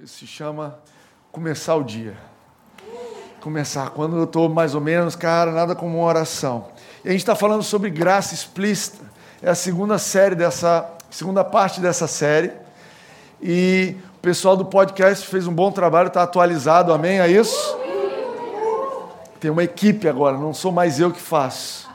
[0.00, 0.78] Isso se chama
[1.32, 2.16] começar o dia.
[3.40, 3.90] Começar.
[3.90, 6.68] Quando eu estou mais ou menos, cara, nada como uma oração.
[7.04, 9.04] E a gente está falando sobre graça explícita.
[9.42, 12.52] É a segunda série dessa, segunda parte dessa série.
[13.42, 17.18] E o pessoal do podcast fez um bom trabalho, está atualizado, amém?
[17.18, 17.76] É isso?
[19.40, 21.90] Tem uma equipe agora, não sou mais eu que faço.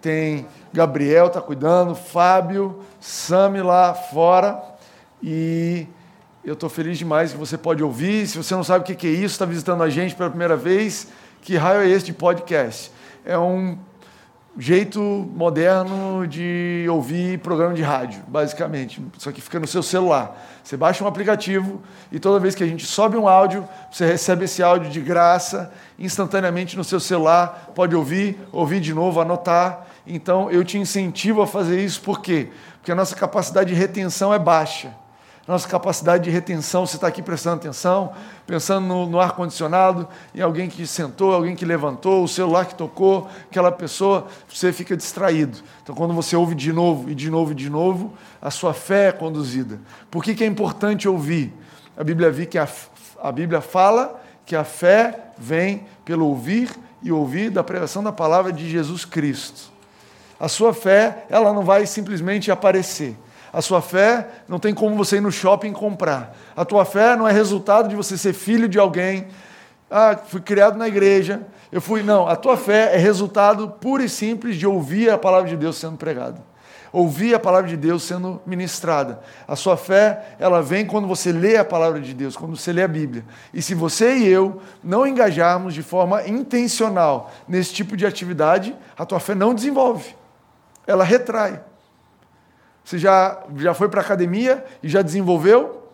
[0.00, 4.62] Tem Gabriel está cuidando, Fábio, Sami lá fora.
[5.20, 5.88] E
[6.44, 8.26] eu estou feliz demais que você pode ouvir.
[8.26, 11.08] Se você não sabe o que é isso, está visitando a gente pela primeira vez,
[11.42, 12.92] que raio é esse de podcast?
[13.24, 13.76] É um
[14.56, 19.00] jeito moderno de ouvir programa de rádio, basicamente.
[19.18, 20.36] Só que fica no seu celular.
[20.64, 21.80] Você baixa um aplicativo
[22.10, 25.72] e toda vez que a gente sobe um áudio, você recebe esse áudio de graça,
[25.98, 29.86] instantaneamente no seu celular, pode ouvir, ouvir de novo, anotar.
[30.06, 32.48] Então eu te incentivo a fazer isso, por quê?
[32.78, 34.92] Porque a nossa capacidade de retenção é baixa
[35.48, 38.12] nossa capacidade de retenção, você está aqui prestando atenção,
[38.46, 43.26] pensando no, no ar-condicionado, em alguém que sentou, alguém que levantou, o celular que tocou,
[43.50, 45.56] aquela pessoa, você fica distraído.
[45.82, 49.08] Então, quando você ouve de novo, e de novo, e de novo, a sua fé
[49.08, 49.80] é conduzida.
[50.10, 51.50] Por que, que é importante ouvir?
[51.96, 52.68] A Bíblia, vi que a,
[53.22, 56.68] a Bíblia fala que a fé vem pelo ouvir
[57.02, 59.72] e ouvir da pregação da palavra de Jesus Cristo.
[60.38, 63.16] A sua fé, ela não vai simplesmente aparecer
[63.52, 66.36] a sua fé não tem como você ir no shopping comprar.
[66.56, 69.28] A tua fé não é resultado de você ser filho de alguém.
[69.90, 71.42] Ah, fui criado na igreja.
[71.72, 72.02] Eu fui.
[72.02, 75.76] Não, a tua fé é resultado puro e simples de ouvir a palavra de Deus
[75.76, 76.46] sendo pregada.
[76.90, 79.20] Ouvir a palavra de Deus sendo ministrada.
[79.46, 82.82] A sua fé, ela vem quando você lê a palavra de Deus, quando você lê
[82.82, 83.24] a Bíblia.
[83.52, 89.04] E se você e eu não engajarmos de forma intencional nesse tipo de atividade, a
[89.04, 90.16] tua fé não desenvolve.
[90.86, 91.60] Ela retrai.
[92.88, 95.92] Você já, já foi para academia e já desenvolveu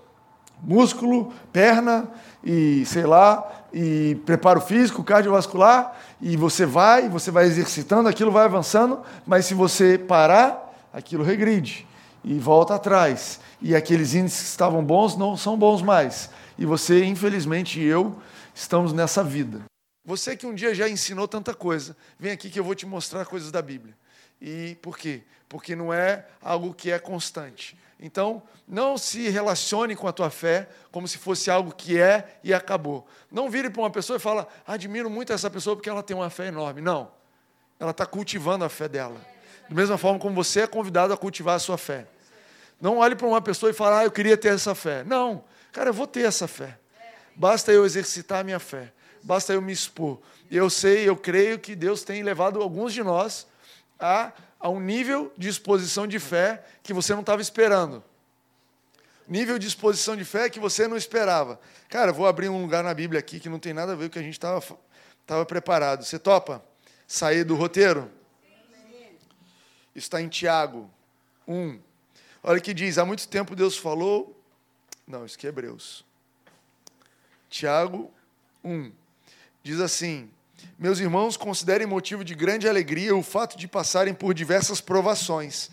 [0.62, 2.08] músculo, perna
[2.44, 8.44] e sei lá, e preparo físico, cardiovascular, e você vai, você vai exercitando, aquilo vai
[8.44, 11.84] avançando, mas se você parar, aquilo regride
[12.22, 13.40] e volta atrás.
[13.60, 16.30] E aqueles índices que estavam bons não são bons mais.
[16.56, 18.14] E você, infelizmente, e eu
[18.54, 19.62] estamos nessa vida.
[20.04, 23.24] Você que um dia já ensinou tanta coisa, vem aqui que eu vou te mostrar
[23.24, 23.96] coisas da Bíblia.
[24.40, 25.22] E por quê?
[25.54, 27.78] Porque não é algo que é constante.
[28.00, 32.52] Então, não se relacione com a tua fé como se fosse algo que é e
[32.52, 33.06] acabou.
[33.30, 36.28] Não vire para uma pessoa e fala, admiro muito essa pessoa porque ela tem uma
[36.28, 36.80] fé enorme.
[36.80, 37.08] Não.
[37.78, 39.14] Ela está cultivando a fé dela.
[39.68, 42.04] Da mesma forma como você é convidado a cultivar a sua fé.
[42.80, 45.04] Não olhe para uma pessoa e fale, ah, eu queria ter essa fé.
[45.04, 45.44] Não.
[45.70, 46.76] Cara, eu vou ter essa fé.
[47.36, 48.92] Basta eu exercitar a minha fé.
[49.22, 50.18] Basta eu me expor.
[50.50, 53.46] Eu sei, eu creio que Deus tem levado alguns de nós
[54.00, 54.32] a,
[54.64, 58.02] a um nível de exposição de fé que você não estava esperando.
[59.28, 61.60] Nível de exposição de fé que você não esperava.
[61.86, 64.06] Cara, vou abrir um lugar na Bíblia aqui que não tem nada a ver com
[64.06, 66.02] o que a gente estava preparado.
[66.02, 66.64] Você topa
[67.06, 68.10] sair do roteiro?
[69.94, 70.90] Está em Tiago
[71.46, 71.78] 1.
[72.42, 74.34] Olha que diz: há muito tempo Deus falou.
[75.06, 76.06] Não, isso aqui é Hebreus.
[77.50, 78.10] Tiago
[78.64, 78.90] 1.
[79.62, 80.30] Diz assim:
[80.78, 85.70] meus irmãos, considerem motivo de grande alegria o fato de passarem por diversas provações,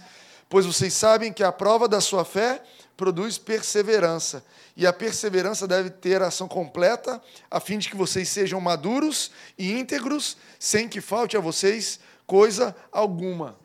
[0.49, 2.61] pois vocês sabem que a prova da sua fé
[2.95, 4.43] produz perseverança,
[4.77, 9.71] e a perseverança deve ter ação completa, a fim de que vocês sejam maduros e
[9.71, 13.59] íntegros, sem que falte a vocês coisa alguma.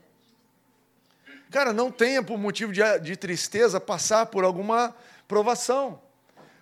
[1.51, 4.95] Cara, não tenha por motivo de, de tristeza passar por alguma
[5.29, 6.01] provação.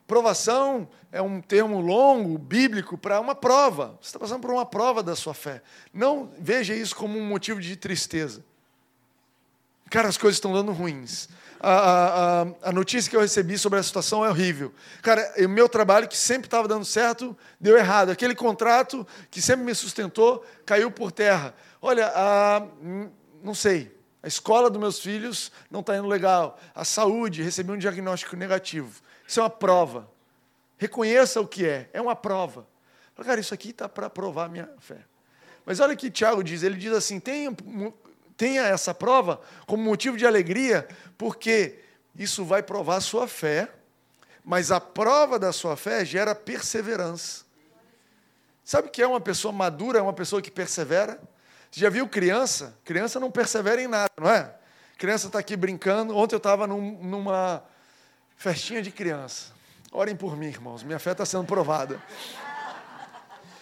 [0.06, 3.98] Provação é um termo longo, bíblico, para uma prova.
[4.00, 5.62] Você está passando por uma prova da sua fé.
[5.92, 8.44] Não veja isso como um motivo de tristeza.
[9.90, 11.28] Cara, as coisas estão dando ruins.
[11.60, 14.74] A, a, a, notícia que eu recebi sobre a situação é horrível.
[15.00, 18.10] Cara, o meu trabalho, que sempre estava dando certo, deu errado.
[18.10, 21.54] Aquele contrato que sempre me sustentou, caiu por terra.
[21.80, 22.66] Olha, a,
[23.42, 23.96] não sei.
[24.22, 26.58] A escola dos meus filhos não está indo legal.
[26.74, 29.00] A saúde, recebi um diagnóstico negativo.
[29.26, 30.10] Isso é uma prova.
[30.76, 31.88] Reconheça o que é.
[31.92, 32.66] É uma prova.
[33.22, 34.98] Cara, isso aqui está para provar a minha fé.
[35.64, 36.62] Mas olha o que Tiago diz.
[36.62, 37.54] Ele diz assim: tenha,
[38.36, 40.86] tenha essa prova como motivo de alegria,
[41.16, 41.78] porque
[42.16, 43.70] isso vai provar a sua fé,
[44.44, 47.44] mas a prova da sua fé gera perseverança.
[48.64, 49.98] Sabe o que é uma pessoa madura?
[49.98, 51.20] É uma pessoa que persevera?
[51.70, 52.76] Você já viu criança?
[52.84, 54.54] Criança não persevera em nada, não é?
[54.96, 56.16] Criança está aqui brincando.
[56.16, 57.62] Ontem eu estava num, numa
[58.36, 59.52] Festinha de criança.
[59.92, 60.82] Orem por mim, irmãos.
[60.82, 62.02] Minha fé está sendo provada.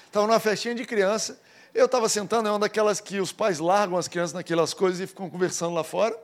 [0.07, 1.41] Estava numa festinha de criança.
[1.75, 5.07] Eu estava sentando, é uma daquelas que os pais largam as crianças naquelas coisas e
[5.07, 6.17] ficam conversando lá fora.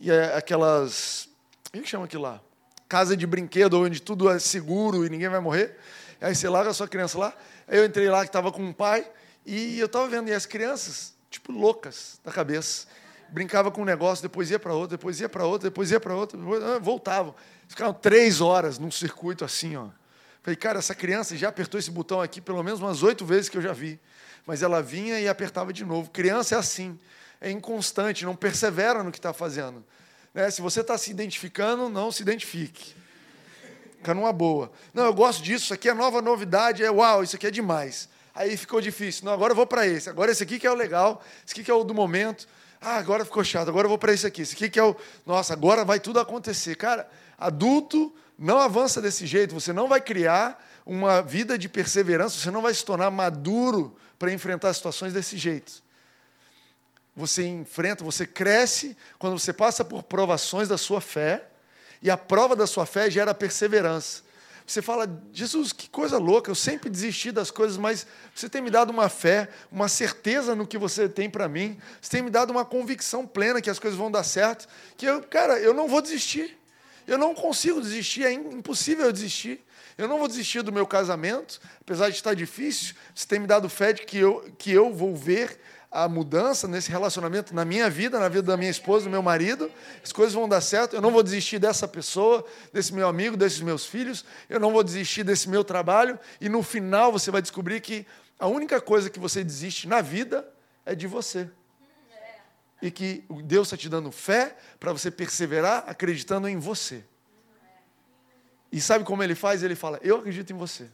[0.00, 1.28] E é aquelas.
[1.68, 2.40] O que chama aquilo lá?
[2.88, 5.76] casa de brinquedo onde tudo é seguro e ninguém vai morrer.
[6.20, 7.36] Aí você larga a sua criança lá.
[7.68, 9.06] Aí eu entrei lá que estava com um pai
[9.44, 12.86] e eu estava vendo e as crianças, tipo, loucas da cabeça.
[13.30, 16.14] Brincava com um negócio, depois ia para outro, depois ia para outro, depois ia para
[16.14, 17.34] outro, ah, voltavam.
[17.66, 19.88] Ficavam três horas num circuito assim, ó.
[20.42, 23.58] Falei, cara, essa criança já apertou esse botão aqui pelo menos umas oito vezes que
[23.58, 24.00] eu já vi.
[24.46, 26.10] Mas ela vinha e apertava de novo.
[26.10, 26.98] Criança é assim,
[27.38, 29.84] é inconstante, não persevera no que está fazendo.
[30.32, 30.50] Né?
[30.50, 32.94] Se você está se identificando, não se identifique.
[33.98, 34.72] Fica numa boa.
[34.94, 38.08] Não, eu gosto disso, isso aqui é nova novidade, é uau, isso aqui é demais.
[38.34, 39.24] Aí ficou difícil.
[39.24, 40.08] Não, agora eu vou para esse.
[40.08, 42.48] Agora esse aqui que é o legal, esse aqui que é o do momento.
[42.80, 44.42] Ah, agora ficou chato, agora eu vou para esse aqui.
[44.42, 44.94] Esse aqui que é o.
[45.26, 46.76] Nossa, agora vai tudo acontecer.
[46.76, 49.54] Cara, adulto não avança desse jeito.
[49.54, 54.32] Você não vai criar uma vida de perseverança, você não vai se tornar maduro para
[54.32, 55.82] enfrentar situações desse jeito.
[57.14, 61.44] Você enfrenta, você cresce quando você passa por provações da sua fé,
[62.00, 64.22] e a prova da sua fé gera perseverança.
[64.68, 68.68] Você fala, Jesus, que coisa louca, eu sempre desisti das coisas, mas você tem me
[68.68, 72.50] dado uma fé, uma certeza no que você tem para mim, você tem me dado
[72.50, 76.02] uma convicção plena que as coisas vão dar certo, que eu, cara, eu não vou
[76.02, 76.58] desistir.
[77.06, 79.64] Eu não consigo desistir, é impossível eu desistir.
[79.96, 82.94] Eu não vou desistir do meu casamento, apesar de estar difícil.
[83.14, 85.58] Você tem me dado fé de que eu, que eu vou ver
[85.90, 89.70] a mudança nesse relacionamento na minha vida, na vida da minha esposa, do meu marido.
[90.02, 90.94] As coisas vão dar certo.
[90.94, 94.24] Eu não vou desistir dessa pessoa, desse meu amigo, desses meus filhos.
[94.48, 96.18] Eu não vou desistir desse meu trabalho.
[96.40, 98.06] E no final você vai descobrir que
[98.38, 100.46] a única coisa que você desiste na vida
[100.84, 101.50] é de você.
[102.80, 107.02] E que Deus está te dando fé para você perseverar acreditando em você.
[108.70, 109.62] E sabe como ele faz?
[109.62, 110.86] Ele fala: Eu acredito em você.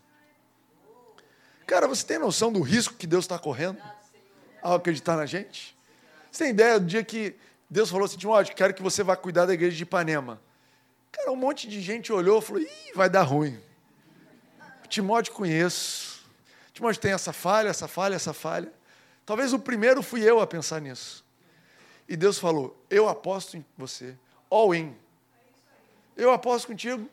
[1.67, 3.79] Cara, você tem noção do risco que Deus está correndo?
[4.65, 5.77] Ao acreditar na gente?
[6.33, 7.37] Você tem ideia do dia que
[7.69, 10.41] Deus falou assim, Timóteo, quero que você vá cuidar da igreja de Ipanema.
[11.13, 13.61] Cara, um monte de gente olhou e falou, ih, vai dar ruim.
[14.89, 16.25] Timóteo conheço.
[16.73, 18.73] Timóteo tem essa falha, essa falha, essa falha.
[19.27, 21.25] Talvez o primeiro fui eu a pensar nisso.
[22.09, 24.17] E Deus falou, eu aposto em você.
[24.51, 24.97] All in.
[26.17, 27.09] Eu aposto contigo.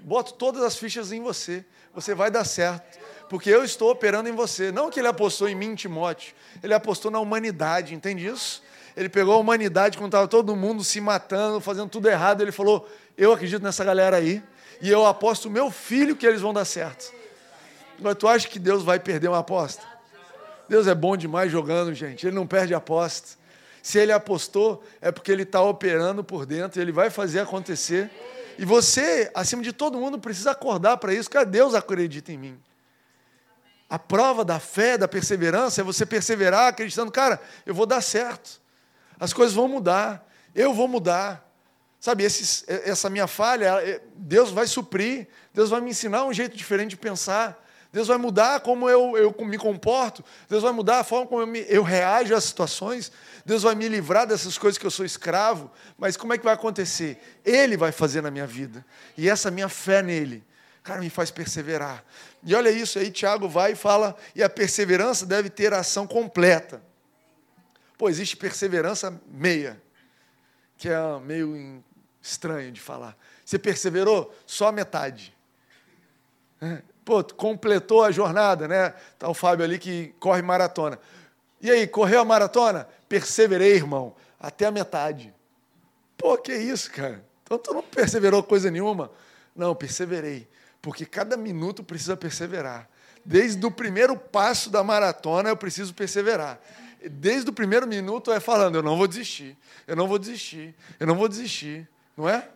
[0.00, 1.64] Boto todas as fichas em você.
[1.94, 2.98] Você vai dar certo
[3.28, 4.70] porque eu estou operando em você.
[4.70, 8.62] Não que ele apostou em mim, Timóteo, ele apostou na humanidade, entende isso?
[8.96, 12.42] Ele pegou a humanidade quando estava todo mundo se matando, fazendo tudo errado.
[12.42, 14.42] Ele falou: Eu acredito nessa galera aí,
[14.80, 17.12] e eu aposto o meu filho que eles vão dar certo.
[17.98, 19.82] Mas tu acha que Deus vai perder uma aposta?
[20.68, 22.26] Deus é bom demais jogando, gente.
[22.26, 23.36] Ele não perde aposta.
[23.82, 28.10] Se ele apostou, é porque ele está operando por dentro, ele vai fazer acontecer.
[28.58, 32.58] E você, acima de todo mundo, precisa acordar para isso, que Deus acredita em mim.
[33.94, 38.60] A prova da fé, da perseverança, é você perseverar acreditando, cara, eu vou dar certo.
[39.20, 40.28] As coisas vão mudar.
[40.52, 41.48] Eu vou mudar.
[42.00, 45.28] Sabe, esses, essa minha falha, é, Deus vai suprir.
[45.52, 47.64] Deus vai me ensinar um jeito diferente de pensar.
[47.92, 50.24] Deus vai mudar como eu, eu me comporto.
[50.48, 53.12] Deus vai mudar a forma como eu, me, eu reajo às situações.
[53.46, 55.70] Deus vai me livrar dessas coisas que eu sou escravo.
[55.96, 57.16] Mas como é que vai acontecer?
[57.44, 58.84] Ele vai fazer na minha vida.
[59.16, 60.42] E essa minha fé nele,
[60.84, 62.04] cara, me faz perseverar.
[62.42, 66.82] E olha isso aí, Tiago vai e fala, e a perseverança deve ter ação completa.
[67.96, 69.80] Pô, existe perseverança meia,
[70.76, 71.82] que é meio
[72.20, 73.16] estranho de falar.
[73.42, 75.34] Você perseverou só a metade.
[76.60, 76.82] É.
[77.02, 78.94] Pô, completou a jornada, né?
[79.18, 80.98] Tá o Fábio ali que corre maratona.
[81.60, 82.86] E aí, correu a maratona?
[83.08, 85.34] Perseverei, irmão, até a metade.
[86.16, 87.24] Pô, que isso, cara?
[87.42, 89.10] Então tu não perseverou coisa nenhuma?
[89.54, 90.48] Não, perseverei
[90.84, 92.86] porque cada minuto precisa perseverar.
[93.24, 96.60] Desde o primeiro passo da maratona eu preciso perseverar.
[97.10, 101.06] Desde o primeiro minuto é falando, eu não vou desistir, eu não vou desistir, eu
[101.06, 102.50] não vou desistir, não é?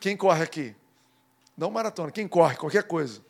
[0.00, 0.76] Quem corre aqui?
[1.56, 3.22] Não maratona, quem corre, qualquer coisa.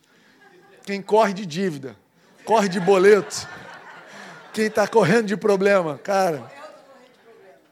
[0.85, 1.97] Quem corre de dívida,
[2.45, 3.49] corre de boleto,
[4.53, 6.51] quem está correndo de problema, cara,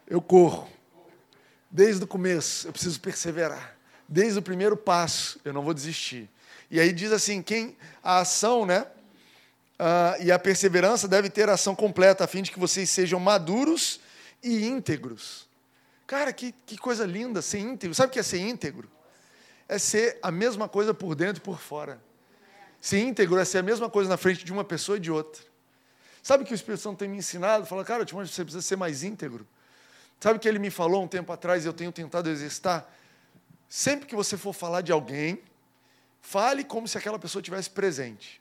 [0.07, 0.69] eu corro.
[1.69, 3.77] Desde o começo, eu preciso perseverar.
[4.09, 6.31] Desde o primeiro passo, eu não vou desistir.
[6.71, 8.87] E aí diz assim: quem a ação, né?
[9.81, 13.99] Uh, e a perseverança deve ter ação completa, a fim de que vocês sejam maduros
[14.43, 15.49] e íntegros.
[16.07, 17.95] Cara, que, que coisa linda ser íntegro.
[17.95, 18.91] Sabe o que é ser íntegro?
[19.69, 22.01] É ser a mesma coisa por dentro e por fora.
[22.81, 25.43] Ser íntegro é ser a mesma coisa na frente de uma pessoa e de outra.
[26.23, 27.65] Sabe o que o Espírito Santo tem me ensinado?
[27.65, 29.47] Fala, cara, você precisa ser mais íntegro.
[30.19, 32.87] Sabe o que ele me falou um tempo atrás e eu tenho tentado exercitar?
[33.69, 35.41] Sempre que você for falar de alguém,
[36.21, 38.41] Fale como se aquela pessoa tivesse presente.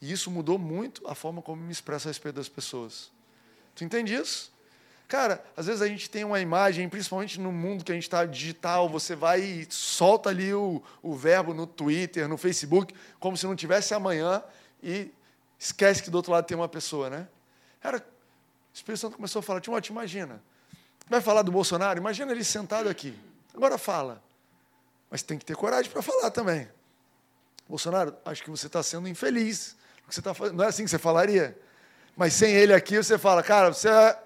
[0.00, 3.10] E isso mudou muito a forma como me expresso a respeito das pessoas.
[3.74, 4.52] Tu entende isso?
[5.06, 8.24] Cara, às vezes a gente tem uma imagem, principalmente no mundo que a gente está
[8.24, 13.46] digital, você vai e solta ali o, o verbo no Twitter, no Facebook, como se
[13.46, 14.42] não tivesse amanhã
[14.82, 15.10] e
[15.58, 17.28] esquece que do outro lado tem uma pessoa, né?
[17.80, 20.42] Cara, o Espírito Santo começou a falar, Timóteo, imagina,
[21.08, 21.98] vai falar do Bolsonaro?
[21.98, 23.16] Imagina ele sentado aqui.
[23.54, 24.22] Agora fala.
[25.10, 26.68] Mas tem que ter coragem para falar também.
[27.68, 29.76] Bolsonaro, acho que você está sendo infeliz.
[30.08, 30.56] Você tá fazendo.
[30.56, 31.58] Não é assim que você falaria?
[32.16, 34.18] Mas sem ele aqui, você fala, cara, você é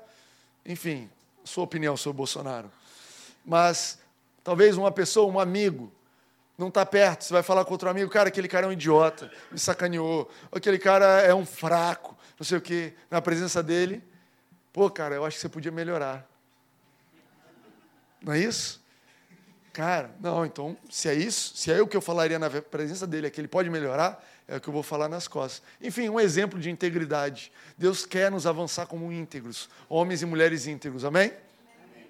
[0.69, 1.09] enfim,
[1.43, 2.71] sua opinião sobre Bolsonaro.
[3.45, 3.99] Mas
[4.45, 5.91] talvez uma pessoa, um amigo,
[6.59, 9.33] não está perto, você vai falar com outro amigo, cara, aquele cara é um idiota,
[9.51, 14.05] me sacaneou, aquele cara é um fraco, não sei o quê, na presença dele,
[14.73, 16.29] pô, cara, eu acho que você podia melhorar.
[18.21, 18.83] Não é isso?
[19.79, 23.29] Cara, não, então, se é isso, se é o que eu falaria na presença dele,
[23.29, 25.63] é que ele pode melhorar, é o que eu vou falar nas costas.
[25.81, 27.53] Enfim, um exemplo de integridade.
[27.77, 31.33] Deus quer nos avançar como íntegros, homens e mulheres íntegros, amém?
[31.93, 32.09] amém?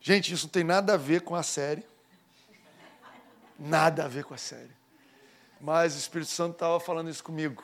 [0.00, 1.84] Gente, isso não tem nada a ver com a série.
[3.56, 4.76] Nada a ver com a série.
[5.60, 7.62] Mas o Espírito Santo estava falando isso comigo.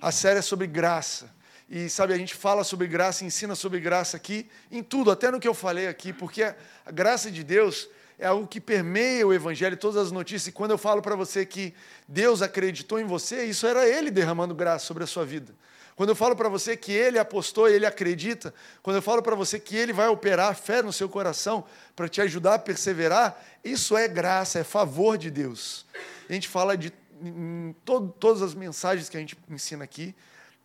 [0.00, 1.34] A série é sobre graça.
[1.68, 5.40] E sabe, a gente fala sobre graça, ensina sobre graça aqui, em tudo, até no
[5.40, 7.88] que eu falei aqui, porque a graça de Deus
[8.18, 10.48] é algo que permeia o Evangelho, todas as notícias.
[10.48, 11.74] E quando eu falo para você que
[12.08, 15.54] Deus acreditou em você, isso era Ele derramando graça sobre a sua vida.
[15.94, 19.58] Quando eu falo para você que Ele apostou, Ele acredita, quando eu falo para você
[19.58, 24.06] que Ele vai operar fé no seu coração para te ajudar a perseverar, isso é
[24.08, 25.86] graça, é favor de Deus.
[26.28, 26.92] A gente fala de
[27.22, 30.14] em todo, todas as mensagens que a gente ensina aqui,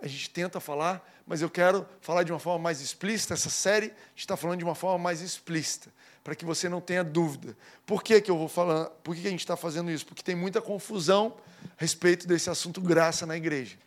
[0.02, 3.34] a gente tenta falar, mas eu quero falar de uma forma mais explícita.
[3.34, 5.90] Essa série está falando de uma forma mais explícita
[6.24, 7.58] para que você não tenha dúvida.
[7.86, 8.86] Por que, que eu vou falar?
[9.04, 10.06] Por que, que a gente está fazendo isso?
[10.06, 13.78] Porque tem muita confusão a respeito desse assunto graça na igreja.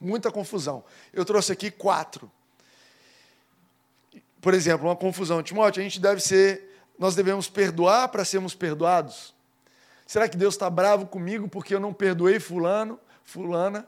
[0.00, 0.84] Muita confusão.
[1.12, 2.30] Eu trouxe aqui quatro.
[4.40, 5.42] Por exemplo, uma confusão.
[5.42, 6.80] Timóteo, a gente deve ser.
[6.98, 9.34] Nós devemos perdoar para sermos perdoados?
[10.06, 13.86] Será que Deus está bravo comigo porque eu não perdoei fulano, fulana?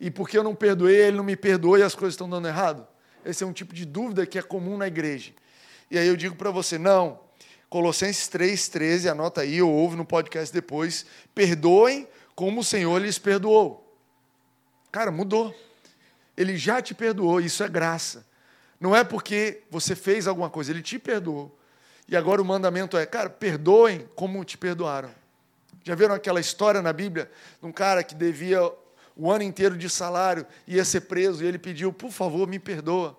[0.00, 2.86] E porque eu não perdoei, ele não me perdoou e as coisas estão dando errado?
[3.24, 5.32] Esse é um tipo de dúvida que é comum na igreja.
[5.90, 7.20] E aí eu digo para você, não.
[7.68, 11.04] Colossenses 3,13, anota aí, ou ouve no podcast depois.
[11.34, 13.84] Perdoem como o Senhor lhes perdoou.
[14.92, 15.54] Cara, mudou.
[16.36, 18.26] Ele já te perdoou, isso é graça.
[18.80, 21.56] Não é porque você fez alguma coisa, ele te perdoou.
[22.08, 25.10] E agora o mandamento é, cara, perdoem como te perdoaram.
[25.82, 28.60] Já viram aquela história na Bíblia de um cara que devia
[29.16, 33.16] o ano inteiro de salário, ia ser preso, e ele pediu, por favor, me perdoa.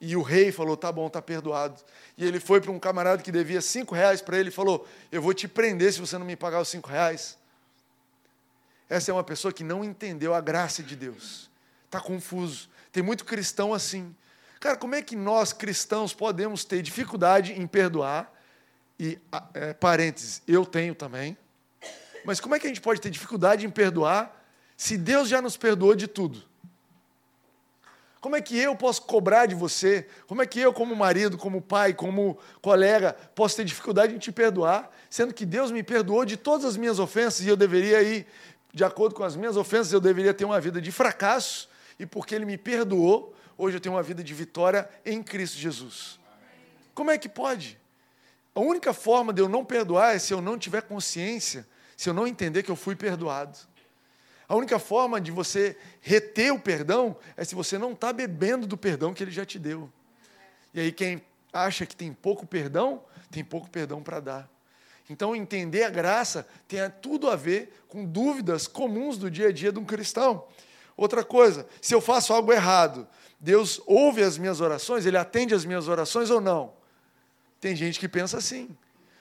[0.00, 1.80] E o rei falou: tá bom, tá perdoado.
[2.16, 5.20] E ele foi para um camarada que devia cinco reais para ele e falou: eu
[5.20, 7.36] vou te prender se você não me pagar os cinco reais.
[8.88, 11.50] Essa é uma pessoa que não entendeu a graça de Deus.
[11.84, 12.68] Está confuso.
[12.90, 14.14] Tem muito cristão assim.
[14.60, 18.32] Cara, como é que nós cristãos podemos ter dificuldade em perdoar?
[18.98, 19.18] E,
[19.54, 21.36] é, parênteses, eu tenho também.
[22.24, 24.44] Mas como é que a gente pode ter dificuldade em perdoar
[24.76, 26.42] se Deus já nos perdoou de tudo?
[28.20, 30.08] Como é que eu posso cobrar de você?
[30.26, 34.32] Como é que eu, como marido, como pai, como colega, posso ter dificuldade em te
[34.32, 38.26] perdoar, sendo que Deus me perdoou de todas as minhas ofensas e eu deveria ir,
[38.74, 42.34] de acordo com as minhas ofensas, eu deveria ter uma vida de fracasso e porque
[42.34, 46.18] Ele me perdoou, hoje eu tenho uma vida de vitória em Cristo Jesus.
[46.94, 47.78] Como é que pode?
[48.52, 51.64] A única forma de eu não perdoar é se eu não tiver consciência,
[51.96, 53.56] se eu não entender que eu fui perdoado.
[54.48, 58.78] A única forma de você reter o perdão é se você não está bebendo do
[58.78, 59.92] perdão que ele já te deu.
[60.72, 64.50] E aí, quem acha que tem pouco perdão, tem pouco perdão para dar.
[65.10, 69.70] Então, entender a graça tem tudo a ver com dúvidas comuns do dia a dia
[69.70, 70.46] de um cristão.
[70.96, 73.06] Outra coisa, se eu faço algo errado,
[73.38, 76.72] Deus ouve as minhas orações, Ele atende as minhas orações ou não?
[77.60, 78.76] Tem gente que pensa assim.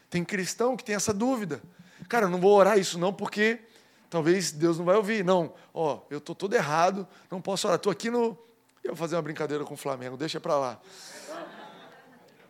[0.10, 1.62] Tem cristão que tem essa dúvida.
[2.08, 3.60] Cara, eu não vou orar isso não, porque
[4.10, 5.24] talvez Deus não vai ouvir.
[5.24, 7.78] Não, ó, eu estou todo errado, não posso orar.
[7.78, 8.38] Estou aqui no.
[8.84, 10.80] Eu vou fazer uma brincadeira com o Flamengo, deixa para lá.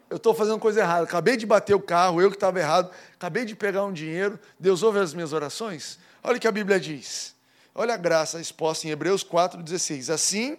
[0.10, 3.44] Eu estou fazendo coisa errada, acabei de bater o carro, eu que estava errado, acabei
[3.44, 6.00] de pegar um dinheiro, Deus ouve as minhas orações?
[6.24, 7.36] Olha o que a Bíblia diz.
[7.76, 10.14] Olha a graça exposta em Hebreus 4,16.
[10.14, 10.58] Assim,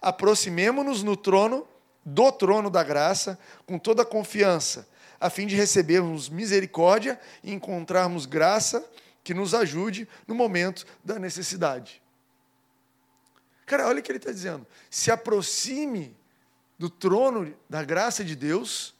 [0.00, 1.66] aproximemo-nos no trono,
[2.04, 4.86] do trono da graça, com toda a confiança,
[5.18, 8.84] a fim de recebermos misericórdia e encontrarmos graça
[9.22, 12.02] que nos ajude no momento da necessidade.
[13.64, 14.66] Cara, olha o que ele está dizendo.
[14.90, 16.16] Se aproxime
[16.78, 18.94] do trono da graça de Deus,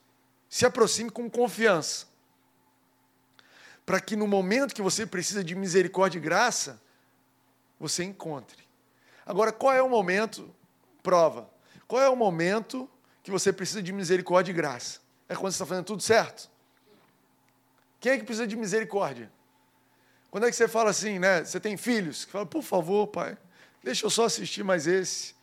[0.48, 2.06] se aproxime com confiança.
[3.84, 6.80] Para que no momento que você precisa de misericórdia e graça,
[7.78, 8.62] você encontre.
[9.26, 10.54] Agora, qual é o momento?
[11.02, 11.50] Prova.
[11.88, 12.88] Qual é o momento
[13.22, 15.00] que você precisa de misericórdia e graça?
[15.28, 16.48] É quando você está fazendo tudo certo?
[18.00, 19.30] Quem é que precisa de misericórdia?
[20.32, 21.44] Quando é que você fala assim, né?
[21.44, 23.36] Você tem filhos, que fala, por favor, pai,
[23.84, 25.34] deixa eu só assistir mais esse.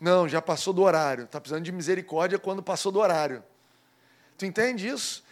[0.00, 1.22] Não, já passou do horário.
[1.22, 3.44] Está precisando de misericórdia quando passou do horário.
[4.36, 5.22] Tu entende isso?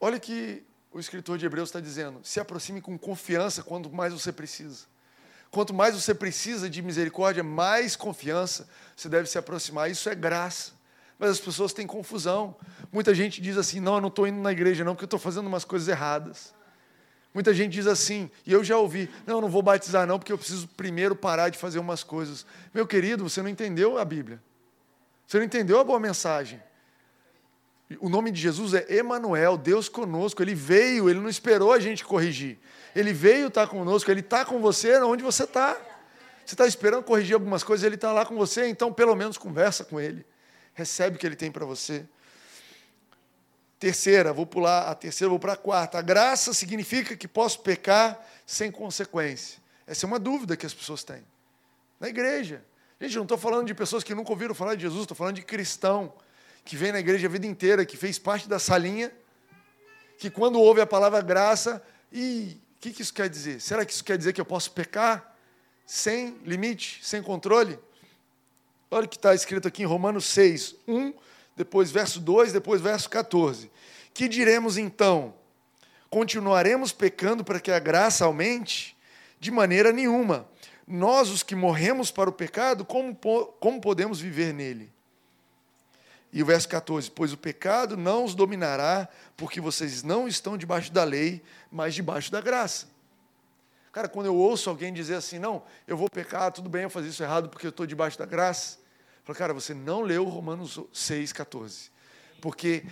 [0.00, 4.32] Olha que o escritor de Hebreus está dizendo: se aproxime com confiança quanto mais você
[4.32, 4.86] precisa.
[5.50, 8.66] Quanto mais você precisa de misericórdia, mais confiança
[8.96, 9.90] você deve se aproximar.
[9.90, 10.72] Isso é graça.
[11.18, 12.56] Mas as pessoas têm confusão.
[12.90, 15.20] Muita gente diz assim: não, eu não estou indo na igreja, não, porque eu estou
[15.20, 16.56] fazendo umas coisas erradas.
[17.36, 20.38] Muita gente diz assim, e eu já ouvi: não, não vou batizar, não, porque eu
[20.38, 22.46] preciso primeiro parar de fazer umas coisas.
[22.72, 24.42] Meu querido, você não entendeu a Bíblia.
[25.26, 26.62] Você não entendeu a boa mensagem.
[28.00, 30.42] O nome de Jesus é Emanuel, Deus conosco.
[30.42, 32.58] Ele veio, ele não esperou a gente corrigir.
[32.94, 35.76] Ele veio estar conosco, ele está com você onde você está.
[36.42, 39.84] Você está esperando corrigir algumas coisas, ele está lá com você, então pelo menos conversa
[39.84, 40.24] com ele.
[40.72, 42.06] Recebe o que ele tem para você.
[43.78, 45.98] Terceira, vou pular a terceira, vou para a quarta.
[45.98, 49.58] A graça significa que posso pecar sem consequência.
[49.86, 51.22] Essa é uma dúvida que as pessoas têm.
[52.00, 52.64] Na igreja.
[53.00, 55.42] Gente, não estou falando de pessoas que nunca ouviram falar de Jesus, estou falando de
[55.42, 56.12] cristão
[56.64, 59.12] que vem na igreja a vida inteira, que fez parte da salinha,
[60.18, 63.60] que quando ouve a palavra graça, e o que, que isso quer dizer?
[63.60, 65.36] Será que isso quer dizer que eu posso pecar
[65.86, 67.78] sem limite, sem controle?
[68.90, 71.12] Olha o que está escrito aqui em Romanos 6, 1,
[71.56, 73.70] depois verso 2, depois verso 14.
[74.12, 75.34] Que diremos então?
[76.10, 78.96] Continuaremos pecando para que a graça aumente?
[79.40, 80.48] De maneira nenhuma.
[80.86, 84.92] Nós, os que morremos para o pecado, como, como podemos viver nele?
[86.32, 90.92] E o verso 14: Pois o pecado não os dominará, porque vocês não estão debaixo
[90.92, 92.86] da lei, mas debaixo da graça.
[93.90, 97.08] Cara, quando eu ouço alguém dizer assim, não, eu vou pecar, tudo bem eu fazer
[97.08, 98.76] isso errado porque eu estou debaixo da graça.
[99.26, 101.90] Falo, cara, você não leu Romanos 6, 14.
[102.40, 102.84] Porque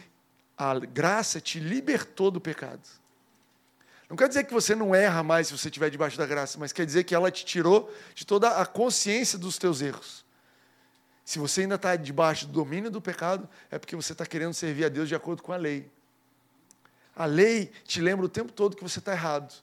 [0.59, 2.83] a graça te libertou do pecado.
[4.11, 6.73] Não quer dizer que você não erra mais se você estiver debaixo da graça, mas
[6.73, 10.25] quer dizer que ela te tirou de toda a consciência dos teus erros.
[11.25, 14.87] Se você ainda está debaixo do domínio do pecado, é porque você está querendo servir
[14.87, 15.89] a Deus de acordo com a lei.
[17.15, 19.55] A lei te lembra o tempo todo que você está errado.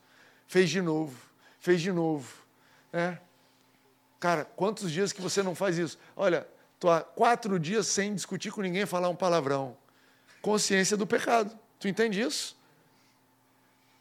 [0.47, 1.17] Fez de novo,
[1.59, 2.33] fez de novo.
[2.93, 3.19] Né?
[4.21, 5.99] Cara, quantos dias que você não faz isso?
[6.15, 6.47] Olha,
[6.81, 9.77] estou há quatro dias sem discutir com ninguém falar um palavrão.
[10.41, 11.55] Consciência do pecado.
[11.79, 12.57] Tu entende isso?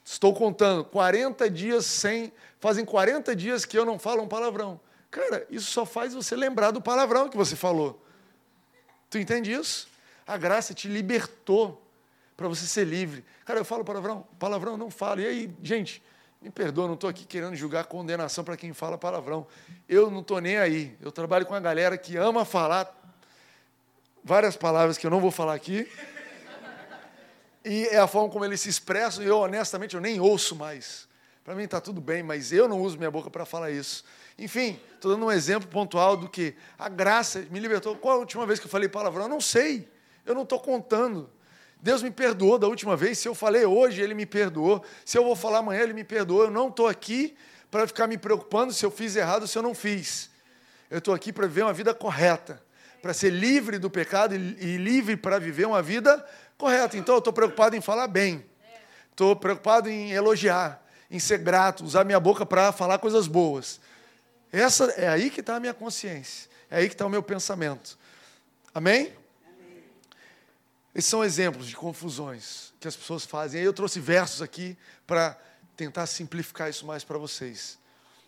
[0.03, 2.33] Estou contando, 40 dias sem.
[2.59, 4.81] Fazem 40 dias que eu não falo um palavrão.
[5.11, 8.03] Cara, isso só faz você lembrar do palavrão que você falou.
[9.11, 9.87] Tu entende isso?
[10.27, 11.87] A graça te libertou
[12.35, 13.23] para você ser livre.
[13.45, 14.27] Cara, eu falo palavrão?
[14.39, 15.21] Palavrão não falo.
[15.21, 16.03] E aí, gente,
[16.41, 19.47] me perdoa, não estou aqui querendo julgar condenação para quem fala palavrão.
[19.89, 20.97] Eu não estou nem aí.
[21.01, 22.97] Eu trabalho com a galera que ama falar
[24.25, 25.87] várias palavras que eu não vou falar aqui.
[27.63, 31.07] E é a forma como eles se expressam, e eu, honestamente, eu nem ouço mais.
[31.45, 34.03] Para mim está tudo bem, mas eu não uso minha boca para falar isso.
[34.39, 37.97] Enfim, estou dando um exemplo pontual do que a graça me libertou.
[37.97, 39.25] Qual a última vez que eu falei palavrão?
[39.25, 39.87] Eu não sei.
[40.25, 41.29] Eu não estou contando.
[41.83, 43.19] Deus me perdoou da última vez.
[43.19, 44.85] Se eu falei hoje, Ele me perdoou.
[45.05, 46.45] Se eu vou falar amanhã, Ele me perdoou.
[46.45, 47.35] Eu não estou aqui
[47.71, 50.31] para ficar me preocupando se eu fiz errado ou se eu não fiz.
[50.91, 52.63] Eu estou aqui para viver uma vida correta,
[53.01, 56.25] para ser livre do pecado e livre para viver uma vida
[56.59, 56.97] correta.
[56.97, 58.45] Então, eu estou preocupado em falar bem.
[59.11, 63.81] Estou preocupado em elogiar, em ser grato, usar minha boca para falar coisas boas.
[64.53, 67.99] Essa é aí que está a minha consciência, é aí que está o meu pensamento.
[68.75, 69.13] Amém?
[70.95, 73.63] Esses são exemplos de confusões que as pessoas fazem.
[73.63, 74.77] Eu trouxe versos aqui
[75.07, 75.39] para
[75.77, 77.79] tentar simplificar isso mais para vocês.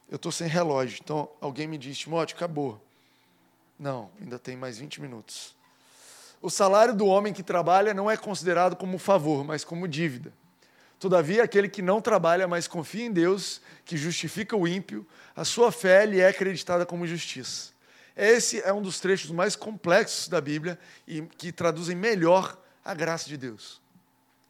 [0.09, 2.81] Eu estou sem relógio, então alguém me diz, Timóteo, acabou.
[3.79, 5.57] Não, ainda tem mais 20 minutos.
[6.41, 10.33] O salário do homem que trabalha não é considerado como favor, mas como dívida.
[10.99, 15.73] Todavia, aquele que não trabalha, mas confia em Deus, que justifica o ímpio, a sua
[15.73, 17.73] fé lhe é acreditada como justiça.
[18.17, 23.29] Esse é um dos trechos mais complexos da Bíblia e que traduzem melhor a graça
[23.29, 23.81] de Deus.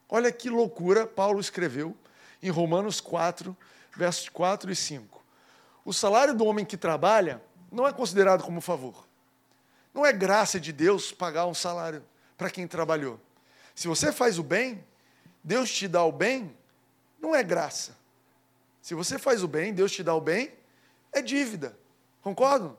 [0.09, 1.95] Olha que loucura Paulo escreveu
[2.41, 3.55] em Romanos 4,
[3.95, 5.23] versos 4 e 5.
[5.85, 9.07] O salário do homem que trabalha não é considerado como favor.
[9.93, 12.03] Não é graça de Deus pagar um salário
[12.37, 13.19] para quem trabalhou.
[13.73, 14.83] Se você faz o bem,
[15.43, 16.55] Deus te dá o bem,
[17.19, 17.95] não é graça.
[18.81, 20.51] Se você faz o bem, Deus te dá o bem,
[21.11, 21.77] é dívida.
[22.21, 22.77] Concordam?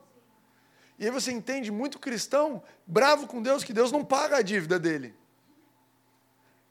[0.97, 4.79] E aí você entende muito cristão bravo com Deus que Deus não paga a dívida
[4.79, 5.13] dele.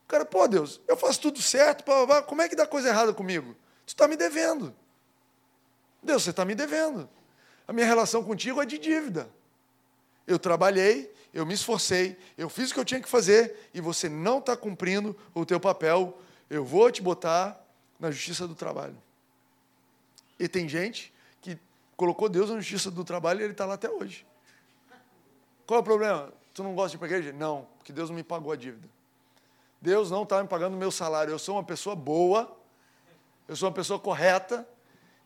[0.05, 1.85] O cara, pô, Deus, eu faço tudo certo,
[2.27, 3.55] como é que dá coisa errada comigo?
[3.87, 4.75] Tu está me devendo.
[6.03, 7.09] Deus, você está me devendo.
[7.67, 9.29] A minha relação contigo é de dívida.
[10.27, 14.09] Eu trabalhei eu me esforcei, eu fiz o que eu tinha que fazer e você
[14.09, 16.17] não está cumprindo o teu papel,
[16.49, 17.61] eu vou te botar
[17.99, 18.97] na justiça do trabalho.
[20.39, 21.13] E tem gente
[21.97, 24.27] colocou Deus na justiça do trabalho e ele está lá até hoje.
[25.67, 26.33] Qual é o problema?
[26.53, 27.33] Tu não gosta de ir para a igreja?
[27.37, 28.89] Não, porque Deus não me pagou a dívida.
[29.81, 31.31] Deus não está me pagando o meu salário.
[31.31, 32.57] Eu sou uma pessoa boa,
[33.47, 34.67] eu sou uma pessoa correta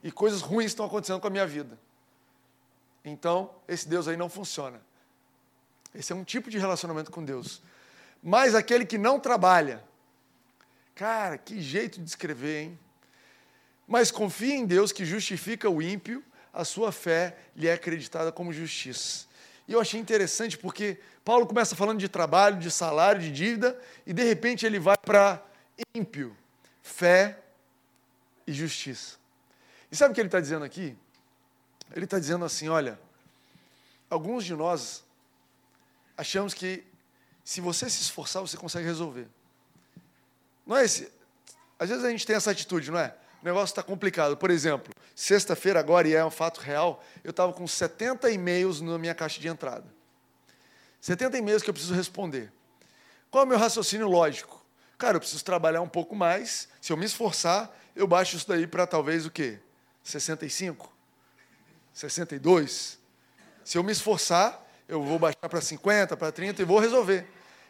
[0.03, 1.79] e coisas ruins estão acontecendo com a minha vida.
[3.05, 4.81] Então, esse Deus aí não funciona.
[5.95, 7.63] Esse é um tipo de relacionamento com Deus.
[8.23, 9.83] Mas aquele que não trabalha,
[10.95, 12.79] cara, que jeito de escrever, hein?
[13.87, 16.23] Mas confia em Deus que justifica o ímpio,
[16.59, 19.27] a sua fé lhe é acreditada como justiça.
[19.69, 24.13] E eu achei interessante porque Paulo começa falando de trabalho, de salário, de dívida, e
[24.13, 25.41] de repente ele vai para
[25.95, 26.37] ímpio,
[26.83, 27.39] fé
[28.45, 29.19] e justiça.
[29.93, 30.97] E sabe o que ele está dizendo aqui?
[31.95, 32.99] Ele está dizendo assim: olha,
[34.11, 35.05] alguns de nós
[36.17, 36.83] achamos que
[37.45, 39.29] se você se esforçar, você consegue resolver.
[40.67, 41.09] Não é esse.
[41.79, 43.15] Às vezes a gente tem essa atitude, não é?
[43.43, 44.37] O negócio está complicado.
[44.37, 48.99] Por exemplo, sexta-feira agora, e é um fato real, eu estava com 70 e-mails na
[48.99, 49.87] minha caixa de entrada.
[51.01, 52.53] 70 e-mails que eu preciso responder.
[53.31, 54.65] Qual é o meu raciocínio lógico?
[54.97, 56.69] Cara, eu preciso trabalhar um pouco mais.
[56.81, 59.61] Se eu me esforçar, eu baixo isso daí para talvez o quê?
[60.03, 60.93] 65?
[61.93, 62.99] 62?
[63.65, 67.27] Se eu me esforçar, eu vou baixar para 50, para 30 e vou resolver.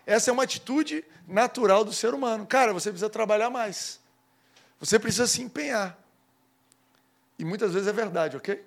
[0.07, 2.47] Essa é uma atitude natural do ser humano.
[2.47, 4.01] Cara, você precisa trabalhar mais.
[4.81, 5.99] Você precisa se empenhar.
[7.39, 8.65] E muitas vezes é verdade, ok?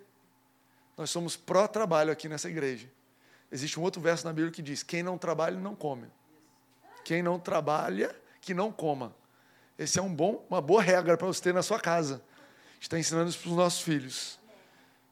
[0.97, 2.87] Nós somos pró-trabalho aqui nessa igreja.
[3.51, 6.07] Existe um outro verso na Bíblia que diz: quem não trabalha, não come.
[7.03, 9.13] Quem não trabalha, que não coma.
[9.77, 12.21] Esse é um bom, uma boa regra para você ter na sua casa.
[12.79, 14.39] Está ensinando isso para os nossos filhos.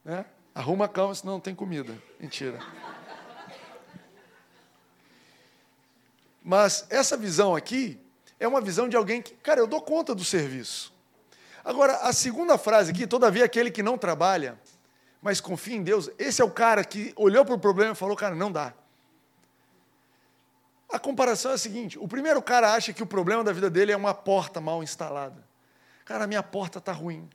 [0.05, 0.25] Né?
[0.53, 1.95] Arruma a cama, senão não tem comida.
[2.19, 2.59] Mentira.
[6.43, 7.99] Mas essa visão aqui
[8.39, 10.93] é uma visão de alguém que, cara, eu dou conta do serviço.
[11.63, 14.59] Agora, a segunda frase aqui, todavia aquele que não trabalha,
[15.21, 18.15] mas confia em Deus, esse é o cara que olhou para o problema e falou,
[18.15, 18.73] cara, não dá.
[20.91, 23.91] A comparação é a seguinte: o primeiro cara acha que o problema da vida dele
[23.91, 25.47] é uma porta mal instalada.
[26.03, 27.29] Cara, a minha porta está ruim.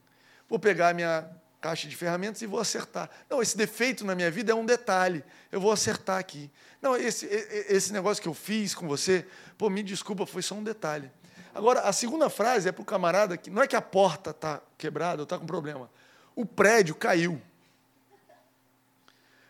[0.48, 1.30] Vou pegar minha
[1.64, 3.08] caixa de ferramentas e vou acertar.
[3.30, 5.24] Não, esse defeito na minha vida é um detalhe.
[5.50, 6.50] Eu vou acertar aqui.
[6.82, 10.62] Não, esse, esse negócio que eu fiz com você, pô, me desculpa, foi só um
[10.62, 11.10] detalhe.
[11.54, 14.60] Agora, a segunda frase é para o camarada que não é que a porta está
[14.76, 15.88] quebrada ou está com problema.
[16.36, 17.40] O prédio caiu.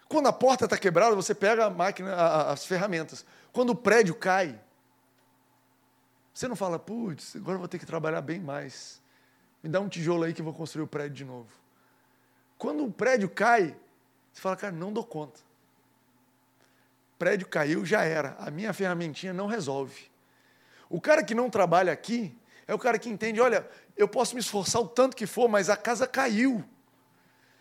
[0.06, 2.14] Quando a porta está quebrada, você pega a máquina,
[2.48, 3.26] as ferramentas.
[3.52, 4.56] Quando o prédio cai,
[6.32, 9.02] você não fala, putz, agora vou ter que trabalhar bem mais.
[9.60, 11.63] Me dá um tijolo aí que eu vou construir o prédio de novo.
[12.64, 13.76] Quando o prédio cai,
[14.32, 15.38] você fala, cara, não dou conta.
[17.18, 18.34] Prédio caiu, já era.
[18.38, 20.10] A minha ferramentinha não resolve.
[20.88, 22.34] O cara que não trabalha aqui
[22.66, 25.68] é o cara que entende, olha, eu posso me esforçar o tanto que for, mas
[25.68, 26.64] a casa caiu.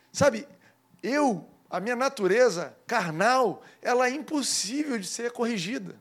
[0.10, 0.48] Sabe,
[1.04, 5.98] eu, a minha natureza carnal, ela é impossível de ser corrigida.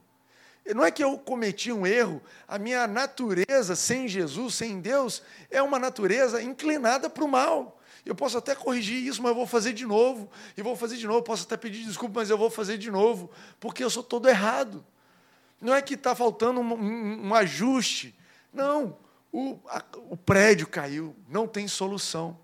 [0.65, 5.61] Não é que eu cometi um erro, a minha natureza sem Jesus, sem Deus, é
[5.61, 7.81] uma natureza inclinada para o mal.
[8.05, 10.29] Eu posso até corrigir isso, mas eu vou fazer de novo.
[10.57, 11.23] E vou fazer de novo.
[11.23, 13.31] Posso até pedir desculpa, mas eu vou fazer de novo.
[13.61, 14.85] Porque eu sou todo errado.
[15.61, 18.15] Não é que está faltando um, um, um, ajuste.
[18.53, 18.97] Não.
[19.33, 21.15] O, a, o prédio caiu.
[21.29, 22.37] Não tem solução.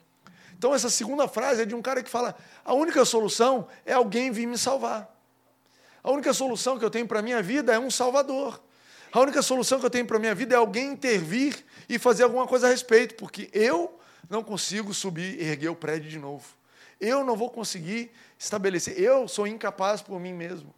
[0.56, 4.30] Então, essa segunda frase é de um cara que fala: a única solução é alguém
[4.30, 5.12] vir me salvar.
[6.02, 8.62] A única solução que eu tenho para a minha vida é um Salvador.
[9.12, 12.24] A única solução que eu tenho para a minha vida é alguém intervir e fazer
[12.24, 16.46] alguma coisa a respeito, porque eu não consigo subir e erguer o prédio de novo.
[17.00, 18.98] Eu não vou conseguir estabelecer.
[18.98, 20.74] Eu sou incapaz por mim mesmo.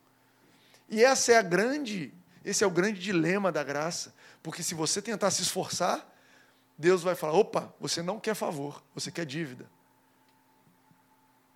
[0.89, 2.13] E essa é a grande,
[2.45, 6.07] esse é o grande dilema da graça, porque se você tentar se esforçar,
[6.77, 9.71] Deus vai falar: opa, você não quer favor, você quer dívida.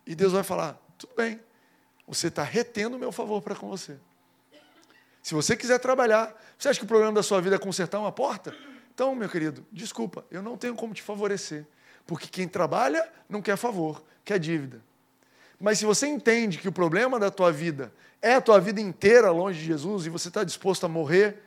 [0.06, 1.40] E Deus vai falar: tudo bem,
[2.06, 3.98] você está retendo o meu favor para com você.
[5.22, 8.12] Se você quiser trabalhar, você acha que o problema da sua vida é consertar uma
[8.12, 8.54] porta?
[8.94, 11.66] Então, meu querido, desculpa, eu não tenho como te favorecer.
[12.06, 14.80] Porque quem trabalha não quer favor, quer dívida.
[15.58, 19.30] Mas se você entende que o problema da tua vida é a tua vida inteira
[19.30, 21.42] longe de Jesus e você está disposto a morrer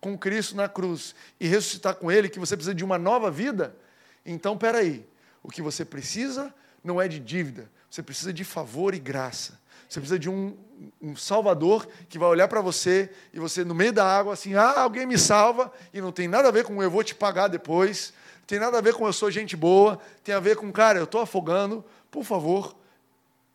[0.00, 3.76] com Cristo na cruz e ressuscitar com Ele, que você precisa de uma nova vida,
[4.24, 5.06] então peraí,
[5.42, 9.60] o que você precisa não é de dívida, você precisa de favor e graça.
[9.88, 10.56] Você precisa de um,
[11.02, 14.82] um Salvador que vai olhar para você e você, no meio da água, assim, ah,
[14.82, 18.12] alguém me salva, e não tem nada a ver com eu vou te pagar depois,
[18.46, 21.04] tem nada a ver com eu sou gente boa, tem a ver com, cara, eu
[21.04, 22.76] estou afogando, por favor,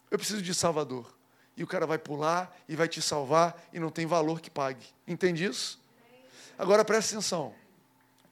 [0.09, 1.13] eu preciso de Salvador.
[1.57, 4.85] e o cara vai pular e vai te salvar e não tem valor que pague.
[5.07, 5.79] Entende isso?
[6.57, 7.53] Agora presta atenção.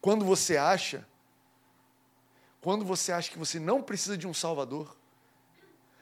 [0.02, 1.08] Quando você acha,
[2.62, 4.96] quando você acha que você não precisa de um Salvador,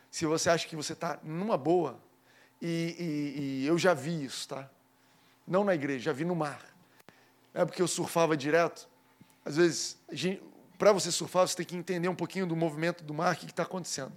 [0.10, 2.00] se você acha que você está numa boa,
[2.62, 4.70] e, e, e, eu já vi isso, tá?
[5.48, 6.62] Não na igreja, já vi no mar.
[7.54, 8.88] Não é porque eu surfava direto.
[9.44, 9.98] Às vezes,
[10.78, 13.46] para você surfar, você tem que entender um pouquinho do movimento do mar, o que
[13.46, 14.14] está acontecendo.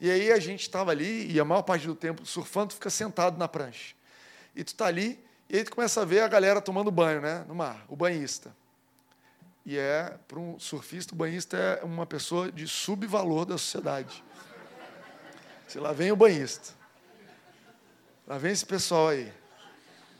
[0.00, 2.90] E aí a gente estava ali, e a maior parte do tempo surfando, tu fica
[2.90, 3.94] sentado na prancha.
[4.54, 7.44] E tu está ali, e aí tu começa a ver a galera tomando banho, né,
[7.48, 8.54] no mar, o banhista.
[9.64, 14.22] E é, para um surfista, o banhista é uma pessoa de subvalor da sociedade.
[15.66, 16.72] Se lá vem o banhista.
[18.26, 19.32] Lá vem esse pessoal aí.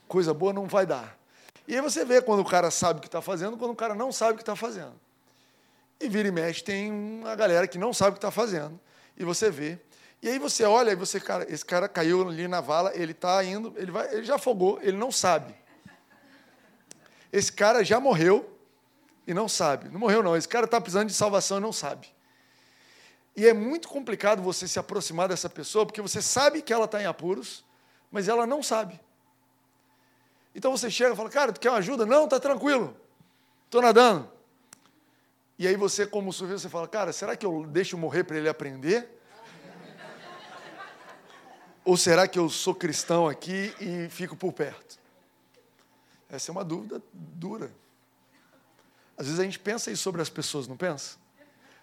[0.09, 1.16] Coisa boa não vai dar.
[1.69, 3.95] E aí você vê quando o cara sabe o que está fazendo, quando o cara
[3.95, 4.95] não sabe o que está fazendo.
[6.01, 8.79] E vira e mexe, tem uma galera que não sabe o que está fazendo.
[9.17, 9.79] E você vê.
[10.23, 13.43] E aí você olha e você, cara, esse cara caiu ali na vala, ele está
[13.45, 15.55] indo, ele, vai, ele já afogou, ele não sabe.
[17.33, 18.59] Esse cara já morreu
[19.27, 19.89] e não sabe.
[19.89, 20.37] Não morreu, não.
[20.37, 22.09] Esse cara está precisando de salvação e não sabe.
[23.37, 27.03] E é muito complicado você se aproximar dessa pessoa, porque você sabe que ela está
[27.03, 27.65] em apuros,
[28.11, 28.99] mas ela não sabe.
[30.57, 32.07] Então você chega e fala, cara, tu quer uma ajuda?
[32.07, 32.97] Não, está tranquilo.
[33.66, 34.27] Estou nadando.
[35.59, 38.49] E aí você, como surfista, você fala, cara, será que eu deixo morrer para ele
[38.49, 39.07] aprender?
[41.85, 44.99] Ou será que eu sou cristão aqui e fico por perto?
[46.31, 47.71] Essa é uma dúvida dura.
[49.16, 51.19] Às vezes a gente pensa isso sobre as pessoas, não pensa?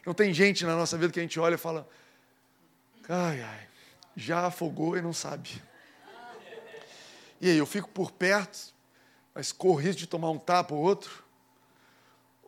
[0.04, 1.88] Não tem gente na nossa vida que a gente olha e fala,
[3.08, 3.68] ai, ai,
[4.16, 5.62] já afogou e não sabe.
[7.44, 8.74] E aí, eu fico por perto,
[9.36, 11.24] mas corro risco de tomar um tapa ou outro?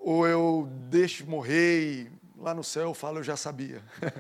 [0.06, 3.84] ou eu deixo morrer e lá no céu eu falo, eu já sabia.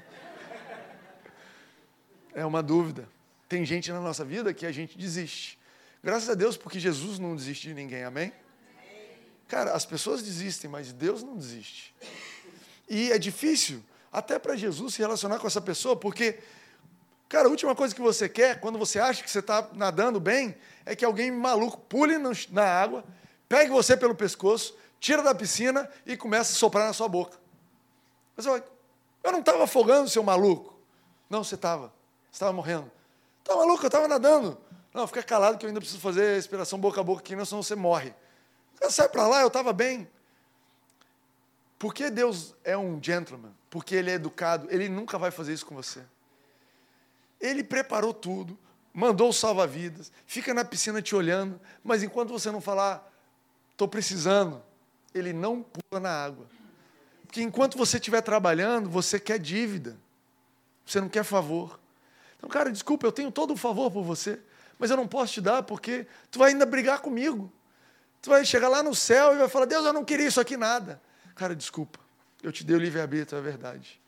[2.33, 3.07] é uma dúvida.
[3.47, 5.59] Tem gente na nossa vida que a gente desiste.
[6.03, 8.33] Graças a Deus, porque Jesus não desiste de ninguém, amém?
[9.47, 11.93] Cara, as pessoas desistem, mas Deus não desiste.
[12.89, 16.39] E é difícil, até para Jesus se relacionar com essa pessoa, porque,
[17.27, 20.55] cara, a última coisa que você quer, quando você acha que você está nadando bem,
[20.85, 22.15] é que alguém maluco pule
[22.51, 23.03] na água,
[23.47, 27.38] pegue você pelo pescoço tira da piscina e começa a soprar na sua boca.
[28.35, 28.55] Mas eu,
[29.23, 30.75] eu não estava afogando, seu maluco.
[31.29, 31.93] Não, você estava.
[32.31, 32.91] Você estava morrendo.
[33.39, 33.83] Está maluco?
[33.83, 34.57] Eu estava nadando.
[34.91, 37.61] Não, fica calado que eu ainda preciso fazer a respiração boca a boca aqui, senão
[37.61, 38.15] você morre.
[38.89, 40.09] Sai para lá, eu estava bem.
[41.77, 45.75] Porque Deus é um gentleman, porque Ele é educado, Ele nunca vai fazer isso com
[45.75, 46.01] você.
[47.45, 48.58] Ele preparou tudo,
[48.93, 53.12] mandou o salva-vidas, fica na piscina te olhando, mas enquanto você não falar,
[53.71, 54.63] estou precisando,
[55.13, 56.47] ele não pula na água.
[57.25, 59.97] Porque enquanto você estiver trabalhando, você quer dívida.
[60.86, 61.79] Você não quer favor.
[62.38, 64.39] Então, cara, desculpa, eu tenho todo o favor por você,
[64.79, 67.51] mas eu não posso te dar porque tu vai ainda brigar comigo.
[68.21, 70.58] Tu vai chegar lá no céu e vai falar: Deus, eu não queria isso aqui
[70.58, 71.01] nada.
[71.36, 71.99] Cara, desculpa,
[72.41, 73.99] eu te dei o livre-arbítrio, é verdade.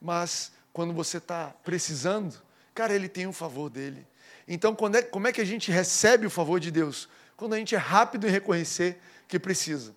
[0.00, 2.40] Mas quando você está precisando,
[2.74, 4.06] cara, ele tem o favor dele.
[4.46, 7.08] Então, é, como é que a gente recebe o favor de Deus?
[7.36, 9.94] Quando a gente é rápido em reconhecer que precisa.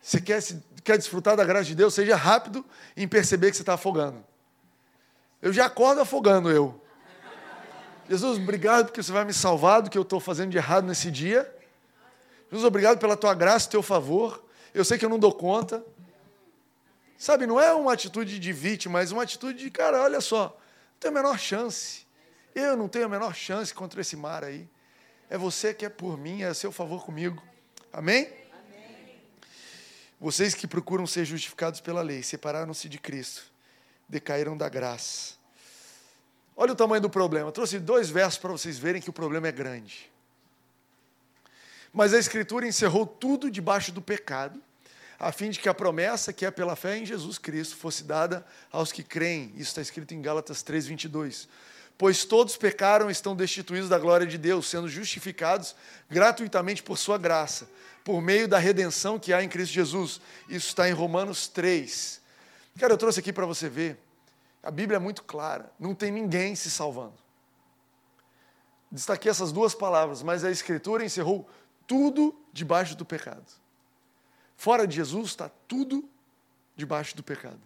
[0.00, 0.42] Você quer,
[0.84, 1.94] quer desfrutar da graça de Deus?
[1.94, 2.64] Seja rápido
[2.96, 4.22] em perceber que você está afogando.
[5.40, 6.80] Eu já acordo afogando eu.
[8.08, 11.10] Jesus, obrigado porque você vai me salvar do que eu estou fazendo de errado nesse
[11.10, 11.50] dia.
[12.50, 14.44] Jesus, obrigado pela tua graça teu favor.
[14.74, 15.82] Eu sei que eu não dou conta.
[17.16, 20.54] Sabe, não é uma atitude de vítima, mas uma atitude de, cara, olha só,
[21.08, 22.06] a menor chance.
[22.54, 24.68] Eu não tenho a menor chance contra esse mar aí.
[25.28, 27.42] É você que é por mim, é seu favor comigo.
[27.92, 28.30] Amém?
[30.20, 33.42] Vocês que procuram ser justificados pela lei, separaram-se de Cristo,
[34.08, 35.34] decaíram da graça.
[36.56, 37.48] Olha o tamanho do problema.
[37.48, 40.10] Eu trouxe dois versos para vocês verem que o problema é grande.
[41.92, 44.62] Mas a Escritura encerrou tudo debaixo do pecado,
[45.18, 48.44] a fim de que a promessa que é pela fé em Jesus Cristo fosse dada
[48.70, 49.52] aos que creem.
[49.54, 51.48] Isso está escrito em Gálatas 3, 22.
[51.96, 55.76] Pois todos pecaram e estão destituídos da glória de Deus, sendo justificados
[56.10, 57.68] gratuitamente por sua graça
[58.04, 60.20] por meio da redenção que há em Cristo Jesus.
[60.46, 62.20] Isso está em Romanos 3.
[62.78, 63.98] Cara, eu trouxe aqui para você ver.
[64.62, 65.72] A Bíblia é muito clara.
[65.80, 67.14] Não tem ninguém se salvando.
[68.92, 71.48] Destaquei essas duas palavras, mas a Escritura encerrou
[71.86, 73.46] tudo debaixo do pecado.
[74.56, 76.08] Fora de Jesus está tudo
[76.76, 77.60] debaixo do pecado.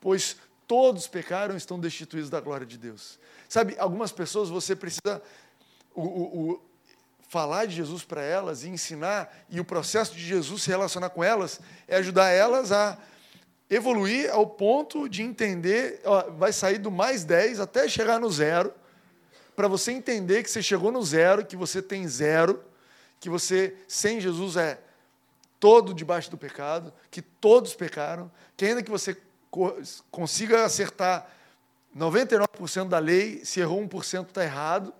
[0.00, 3.18] Pois todos pecaram e estão destituídos da glória de Deus.
[3.48, 5.22] Sabe, algumas pessoas você precisa.
[5.94, 6.62] O, o,
[7.28, 11.24] falar de Jesus para elas e ensinar, e o processo de Jesus se relacionar com
[11.24, 12.98] elas é ajudar elas a
[13.70, 18.70] evoluir ao ponto de entender, ó, vai sair do mais 10 até chegar no zero,
[19.56, 22.62] para você entender que você chegou no zero, que você tem zero,
[23.18, 24.78] que você sem Jesus é
[25.62, 29.16] todo debaixo do pecado, que todos pecaram, que ainda que você
[30.10, 31.30] consiga acertar
[31.96, 34.92] 99% da lei, se errou 1% está errado.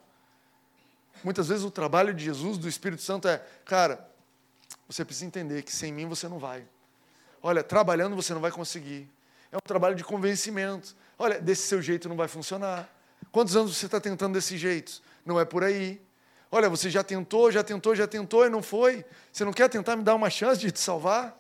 [1.25, 4.09] Muitas vezes o trabalho de Jesus, do Espírito Santo é, cara,
[4.87, 6.65] você precisa entender que sem mim você não vai.
[7.43, 9.11] Olha, trabalhando você não vai conseguir.
[9.51, 10.95] É um trabalho de convencimento.
[11.19, 12.89] Olha, desse seu jeito não vai funcionar.
[13.33, 15.03] Quantos anos você está tentando desse jeito?
[15.27, 16.01] Não é por aí.
[16.55, 19.07] Olha, você já tentou, já tentou, já tentou e não foi.
[19.33, 21.35] Você não quer tentar me dar uma chance de te salvar?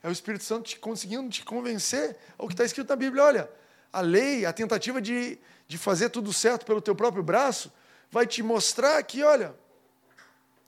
[0.00, 3.24] É o Espírito Santo te conseguindo te convencer ao que está escrito na Bíblia.
[3.24, 3.50] Olha,
[3.92, 7.72] a lei, a tentativa de, de fazer tudo certo pelo teu próprio braço,
[8.12, 9.52] vai te mostrar que, olha,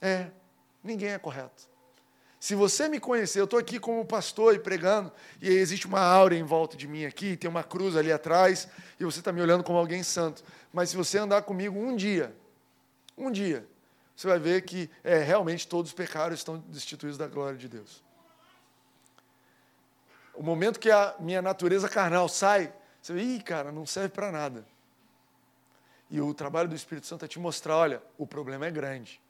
[0.02, 0.26] é,
[0.82, 1.68] ninguém é correto.
[2.40, 6.34] Se você me conhecer, eu estou aqui como pastor e pregando, e existe uma aura
[6.34, 8.66] em volta de mim aqui, tem uma cruz ali atrás,
[8.98, 10.42] e você está me olhando como alguém santo.
[10.72, 12.34] Mas se você andar comigo um dia,
[13.16, 13.66] um dia,
[14.14, 18.02] você vai ver que é, realmente todos os pecados estão destituídos da glória de Deus.
[20.34, 24.32] O momento que a minha natureza carnal sai, você vê, ih, cara, não serve para
[24.32, 24.66] nada.
[26.10, 29.20] E o trabalho do Espírito Santo é te mostrar: olha, o problema é grande.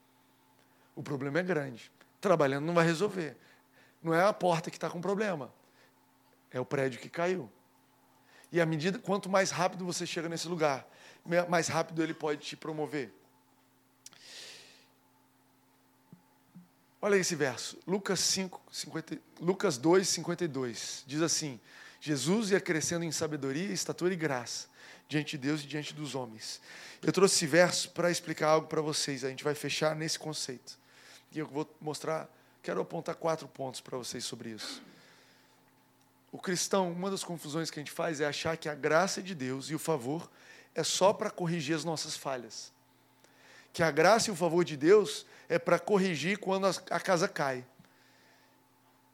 [0.95, 1.91] O problema é grande
[2.25, 3.37] trabalhando não vai resolver.
[4.01, 5.53] Não é a porta que está com problema,
[6.51, 7.51] é o prédio que caiu.
[8.51, 10.87] E à medida, quanto mais rápido você chega nesse lugar,
[11.47, 13.13] mais rápido ele pode te promover.
[17.05, 21.03] Olha esse verso, Lucas, 5, 50, Lucas 2, 52.
[21.05, 21.59] Diz assim:
[22.01, 24.67] Jesus ia crescendo em sabedoria, estatura e graça
[25.07, 26.59] diante de Deus e diante dos homens.
[27.03, 29.23] Eu trouxe esse verso para explicar algo para vocês.
[29.23, 30.79] A gente vai fechar nesse conceito.
[31.31, 32.27] E eu vou mostrar,
[32.63, 34.81] quero apontar quatro pontos para vocês sobre isso.
[36.31, 39.35] O cristão, uma das confusões que a gente faz é achar que a graça de
[39.35, 40.27] Deus e o favor
[40.73, 42.73] é só para corrigir as nossas falhas.
[43.75, 47.65] Que a graça e o favor de Deus é para corrigir quando a casa cai.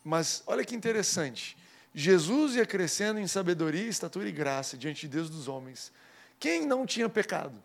[0.03, 1.57] Mas olha que interessante.
[1.95, 5.91] Jesus ia crescendo em sabedoria, estatura e graça diante de Deus dos homens.
[6.39, 7.55] Quem não tinha pecado?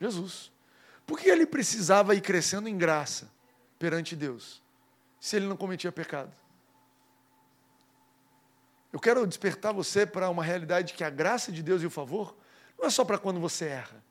[0.00, 0.50] Jesus.
[1.06, 3.30] Por que ele precisava ir crescendo em graça
[3.78, 4.60] perante Deus,
[5.20, 6.32] se ele não cometia pecado?
[8.92, 12.36] Eu quero despertar você para uma realidade que a graça de Deus e o favor
[12.76, 14.04] não é só para quando você erra.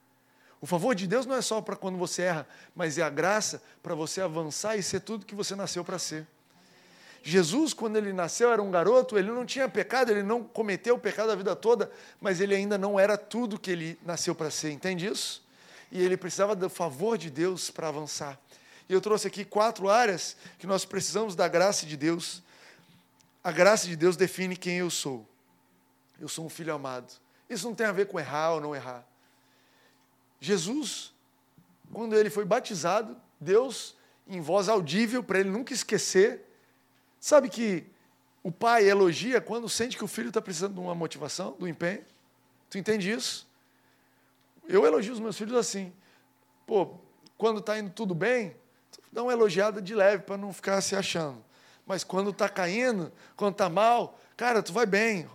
[0.61, 3.61] O favor de Deus não é só para quando você erra, mas é a graça
[3.83, 6.25] para você avançar e ser tudo que você nasceu para ser.
[7.21, 10.99] Jesus, quando ele nasceu, era um garoto, ele não tinha pecado, ele não cometeu o
[10.99, 11.91] pecado a vida toda,
[12.21, 15.45] mas ele ainda não era tudo que ele nasceu para ser, entende isso?
[15.91, 18.37] e ele precisava do favor de Deus para avançar.
[18.89, 22.43] E eu trouxe aqui quatro áreas que nós precisamos da graça de Deus.
[23.43, 25.25] A graça de Deus define quem eu sou.
[26.19, 27.13] Eu sou um filho amado.
[27.49, 29.05] Isso não tem a ver com errar ou não errar.
[30.39, 31.13] Jesus,
[31.91, 33.95] quando ele foi batizado, Deus,
[34.27, 36.45] em voz audível, para ele nunca esquecer,
[37.19, 37.85] sabe que
[38.43, 42.03] o pai elogia quando sente que o filho está precisando de uma motivação, do empenho.
[42.69, 43.47] Tu entende isso?
[44.67, 45.93] Eu elogio os meus filhos assim.
[46.65, 46.95] Pô,
[47.37, 48.55] quando está indo tudo bem,
[49.11, 51.43] dá uma elogiada de leve para não ficar se achando.
[51.85, 55.25] Mas quando está caindo, quando está mal, cara, tu vai bem.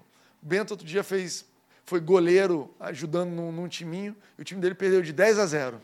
[0.42, 1.44] O Bento outro dia fez,
[1.90, 5.80] foi goleiro ajudando num, num timinho, e o time dele perdeu de 10 a 0.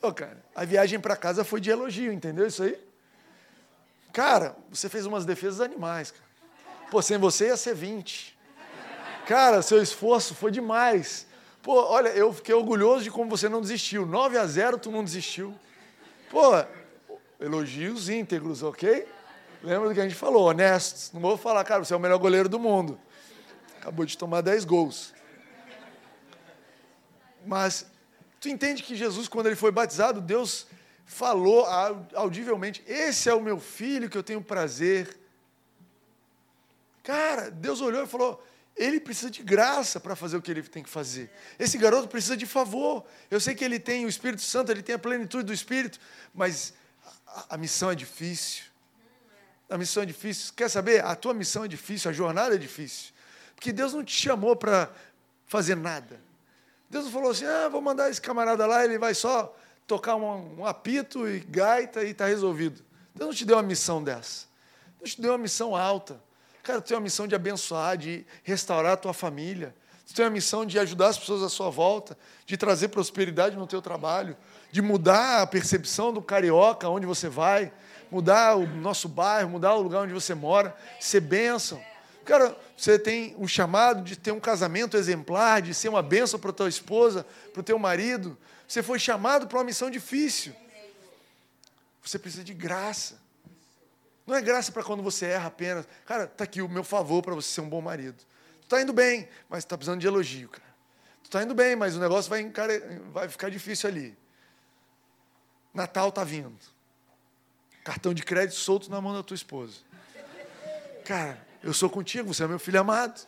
[0.00, 2.78] Ô, cara, a viagem para casa foi de elogio, entendeu isso aí?
[4.12, 6.12] Cara, você fez umas defesas animais.
[6.12, 6.24] Cara.
[6.88, 8.38] Pô, sem você ia ser 20.
[9.26, 11.26] Cara, seu esforço foi demais.
[11.60, 14.06] Pô, olha, eu fiquei orgulhoso de como você não desistiu.
[14.06, 15.52] 9 a 0 tu não desistiu.
[16.30, 16.64] Pô,
[17.40, 19.04] elogios íntegros, ok?
[19.64, 21.10] Lembra do que a gente falou, honestos.
[21.12, 23.00] Não vou falar, cara, você é o melhor goleiro do mundo.
[23.84, 25.12] Acabou de tomar 10 gols.
[27.44, 27.84] Mas
[28.40, 30.66] tu entende que Jesus, quando ele foi batizado, Deus
[31.04, 31.66] falou
[32.14, 35.14] audivelmente: Esse é o meu filho que eu tenho prazer.
[37.02, 38.42] Cara, Deus olhou e falou:
[38.74, 41.30] ele precisa de graça para fazer o que ele tem que fazer.
[41.58, 43.04] Esse garoto precisa de favor.
[43.30, 46.00] Eu sei que ele tem o Espírito Santo, ele tem a plenitude do Espírito,
[46.32, 46.72] mas
[47.26, 48.64] a, a missão é difícil.
[49.68, 50.54] A missão é difícil.
[50.54, 51.04] Quer saber?
[51.04, 53.12] A tua missão é difícil, a jornada é difícil.
[53.64, 54.90] Porque Deus não te chamou para
[55.46, 56.20] fazer nada.
[56.90, 59.56] Deus não falou assim: ah, vou mandar esse camarada lá, ele vai só
[59.86, 62.84] tocar um, um apito e gaita e está resolvido.
[63.14, 64.44] Deus não te deu uma missão dessa.
[64.98, 66.20] Deus te deu uma missão alta.
[66.62, 69.74] Cara, tu tem uma missão de abençoar, de restaurar a tua família.
[70.04, 73.66] Você tem a missão de ajudar as pessoas à sua volta, de trazer prosperidade no
[73.66, 74.36] teu trabalho,
[74.70, 77.72] de mudar a percepção do carioca onde você vai,
[78.10, 81.82] mudar o nosso bairro, mudar o lugar onde você mora, ser bênção.
[82.26, 86.52] Cara, você tem um chamado de ter um casamento exemplar, de ser uma bênção para
[86.52, 88.36] tua esposa, para o teu marido.
[88.66, 90.54] Você foi chamado para uma missão difícil.
[92.02, 93.18] Você precisa de graça.
[94.26, 95.86] Não é graça para quando você erra apenas.
[96.04, 98.16] Cara, está aqui o meu favor para você ser um bom marido.
[98.60, 100.74] Tu está indo bem, mas está precisando de elogio, cara.
[101.22, 103.00] Tu está indo bem, mas o negócio vai, encare...
[103.12, 104.16] vai ficar difícil ali.
[105.72, 106.58] Natal está vindo.
[107.84, 109.80] Cartão de crédito solto na mão da tua esposa.
[111.04, 113.26] Cara, eu sou contigo, você é meu filho amado.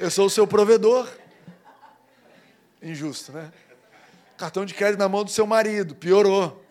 [0.00, 1.08] Eu sou o seu provedor.
[2.82, 3.52] Injusto, né?
[4.36, 6.64] Cartão de crédito na mão do seu marido, piorou.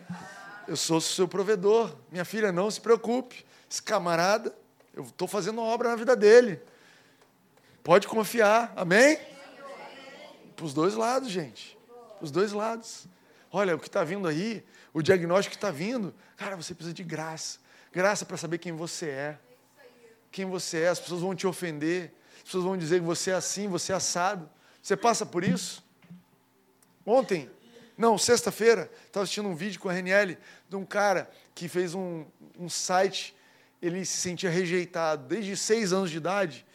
[0.67, 1.95] Eu sou o seu provedor.
[2.11, 3.45] Minha filha, não se preocupe.
[3.71, 4.53] Esse camarada,
[4.93, 6.59] eu estou fazendo uma obra na vida dele.
[7.83, 9.17] Pode confiar, amém?
[10.57, 11.77] Para os dois lados, gente.
[12.17, 13.07] Para os dois lados.
[13.49, 14.61] Olha, o que está vindo aí,
[14.93, 17.59] o diagnóstico que está vindo, cara, você precisa de graça.
[17.93, 19.39] Graça para saber quem você é.
[20.32, 23.36] Quem você é, as pessoas vão te ofender, as pessoas vão dizer que você é
[23.36, 24.49] assim, você é assado.
[24.82, 25.84] Você passa por isso?
[27.05, 27.49] Ontem,
[27.97, 30.38] não, sexta-feira, estava assistindo um vídeo com a Reniele
[30.69, 32.25] de um cara que fez um,
[32.57, 33.36] um site
[33.82, 36.65] ele se sentia rejeitado desde seis anos de idade.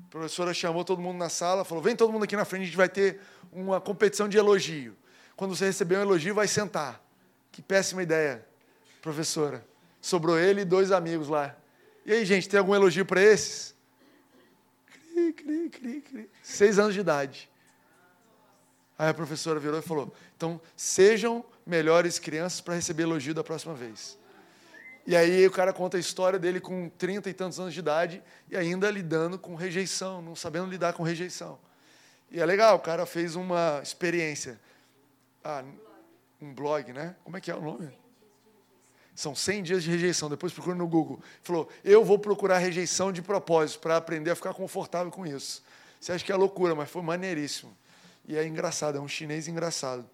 [0.00, 2.66] A professora chamou todo mundo na sala, falou: vem todo mundo aqui na frente, a
[2.66, 3.20] gente vai ter
[3.52, 4.96] uma competição de elogio.
[5.34, 7.02] Quando você receber um elogio, vai sentar.
[7.50, 8.46] Que péssima ideia,
[9.02, 9.64] professora.
[10.00, 11.56] Sobrou ele e dois amigos lá.
[12.06, 13.74] E aí, gente, tem algum elogio para esses?
[14.86, 16.30] Cri, cri, cri, cri.
[16.40, 17.50] Seis anos de idade.
[18.96, 23.74] Aí a professora virou e falou: então sejam melhores crianças para receber elogio da próxima
[23.74, 24.16] vez.
[25.04, 28.22] E aí o cara conta a história dele com 30 e tantos anos de idade
[28.48, 31.58] e ainda lidando com rejeição, não sabendo lidar com rejeição.
[32.30, 34.60] E é legal, o cara fez uma experiência.
[35.42, 35.64] Ah,
[36.40, 37.16] um blog, né?
[37.24, 38.05] Como é que é o nome?
[39.16, 40.30] São 100 dias de rejeição.
[40.30, 41.20] Depois procura no Google.
[41.42, 45.64] Falou: Eu vou procurar rejeição de propósito para aprender a ficar confortável com isso.
[45.98, 47.76] Você acha que é loucura, mas foi maneiríssimo.
[48.28, 50.08] E é engraçado, é um chinês engraçado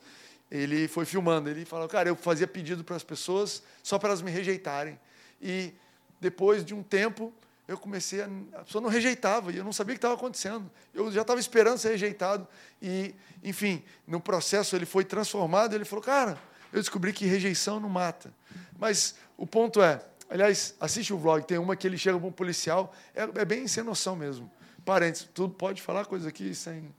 [0.53, 1.49] ele foi filmando.
[1.49, 5.01] Ele falou, cara, eu fazia pedido para as pessoas só para elas me rejeitarem.
[5.41, 5.73] E
[6.21, 7.33] depois de um tempo,
[7.67, 8.29] eu comecei a.
[8.53, 10.71] A pessoa não rejeitava e eu não sabia o que estava acontecendo.
[10.93, 12.47] Eu já estava esperando ser rejeitado.
[12.83, 15.75] E, enfim, no processo ele foi transformado.
[15.75, 16.39] Ele falou, cara,
[16.73, 18.33] eu descobri que rejeição não mata.
[18.79, 20.01] Mas o ponto é.
[20.31, 23.69] Aliás, assiste o vlog, tem uma que ele chega para um policial, é, é bem
[23.69, 24.51] sem noção mesmo.
[24.85, 26.93] Parentes, tudo pode falar coisa aqui sem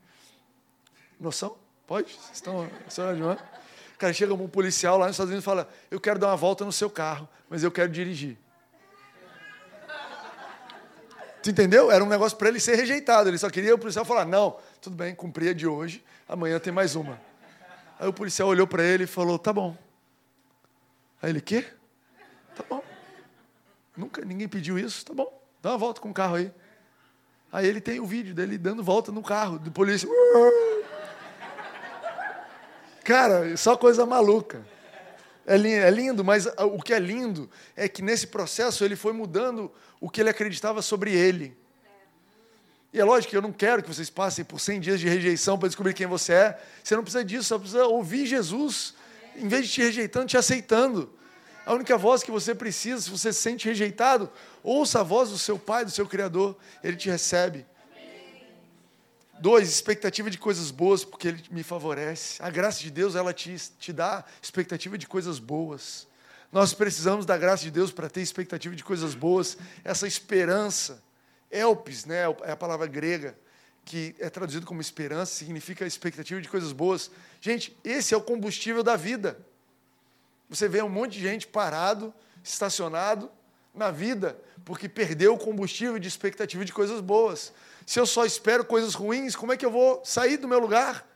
[1.18, 1.56] noção?
[1.86, 2.12] Pode?
[2.12, 2.70] Vocês estão.
[3.16, 3.40] Joana?
[3.94, 6.36] O cara chega um policial lá nos Estados Unidos e fala: Eu quero dar uma
[6.36, 8.38] volta no seu carro, mas eu quero dirigir.
[11.42, 11.90] Tu entendeu?
[11.90, 13.28] Era um negócio para ele ser rejeitado.
[13.28, 16.72] Ele só queria o policial falar: Não, tudo bem, cumpri a de hoje, amanhã tem
[16.72, 17.20] mais uma.
[17.98, 19.76] Aí o policial olhou para ele e falou: Tá bom.
[21.22, 21.64] Aí ele: Quê?
[22.54, 22.82] Tá bom.
[23.96, 25.42] Nunca ninguém pediu isso, tá bom.
[25.62, 26.52] Dá uma volta com o carro aí.
[27.52, 30.08] Aí ele tem o vídeo dele dando volta no carro, do polícia.
[33.04, 34.66] Cara, só coisa maluca.
[35.46, 39.70] É é lindo, mas o que é lindo é que nesse processo ele foi mudando
[40.00, 41.56] o que ele acreditava sobre ele.
[42.94, 45.58] E é lógico que eu não quero que vocês passem por 100 dias de rejeição
[45.58, 46.62] para descobrir quem você é.
[46.80, 48.94] Você não precisa disso, só precisa ouvir Jesus,
[49.34, 51.12] em vez de te rejeitando, te aceitando.
[51.66, 54.30] A única voz que você precisa, se você se sente rejeitado,
[54.62, 57.66] ouça a voz do seu Pai, do seu Criador, ele te recebe.
[59.40, 62.40] Dois, expectativa de coisas boas, porque Ele me favorece.
[62.40, 66.06] A graça de Deus, ela te, te dá expectativa de coisas boas.
[66.52, 69.58] Nós precisamos da graça de Deus para ter expectativa de coisas boas.
[69.82, 71.02] Essa esperança,
[71.54, 73.36] elpis, né, é a palavra grega,
[73.84, 77.10] que é traduzido como esperança, significa expectativa de coisas boas.
[77.40, 79.38] Gente, esse é o combustível da vida.
[80.48, 83.30] Você vê um monte de gente parado, estacionado
[83.74, 87.52] na vida, porque perdeu o combustível de expectativa de coisas boas.
[87.86, 91.06] Se eu só espero coisas ruins, como é que eu vou sair do meu lugar?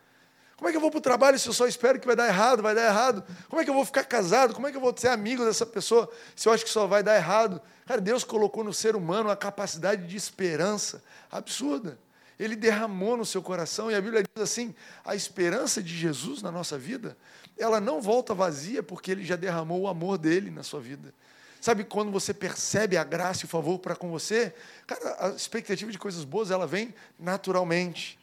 [0.58, 2.26] Como é que eu vou para o trabalho se eu só espero que vai dar
[2.26, 3.24] errado, vai dar errado?
[3.48, 4.52] Como é que eu vou ficar casado?
[4.52, 7.00] Como é que eu vou ser amigo dessa pessoa se eu acho que só vai
[7.00, 7.62] dar errado?
[7.86, 11.00] Cara, Deus colocou no ser humano a capacidade de esperança
[11.30, 11.96] absurda.
[12.36, 16.50] Ele derramou no seu coração, e a Bíblia diz assim: a esperança de Jesus na
[16.50, 17.16] nossa vida,
[17.56, 21.14] ela não volta vazia porque ele já derramou o amor dele na sua vida.
[21.60, 24.52] Sabe quando você percebe a graça e o favor para com você?
[24.88, 28.17] Cara, a expectativa de coisas boas, ela vem naturalmente.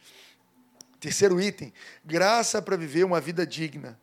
[1.00, 1.72] Terceiro item,
[2.04, 3.98] graça para viver uma vida digna.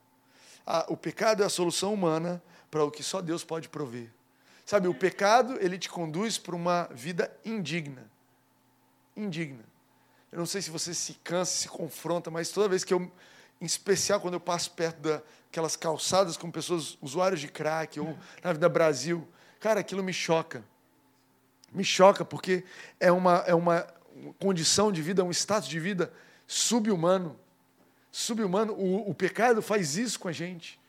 [0.88, 4.10] O pecado é a solução humana para o que só Deus pode prover.
[4.66, 8.10] Sabe, o pecado, ele te conduz para uma vida indigna.
[9.16, 9.64] Indigna.
[10.32, 13.12] Eu não sei se você se cansa, se confronta, mas toda vez que eu,
[13.62, 18.54] em especial quando eu passo perto daquelas calçadas com pessoas, usuários de crack, ou na
[18.54, 19.28] vida Brasil,
[19.60, 20.64] cara, aquilo me choca.
[21.72, 22.64] Me choca porque
[23.00, 23.86] é uma, é uma
[24.40, 26.12] condição de vida, um status de vida
[26.48, 27.40] subhumano.
[28.12, 28.74] Subhumano.
[28.74, 30.80] O, o pecado faz isso com a gente.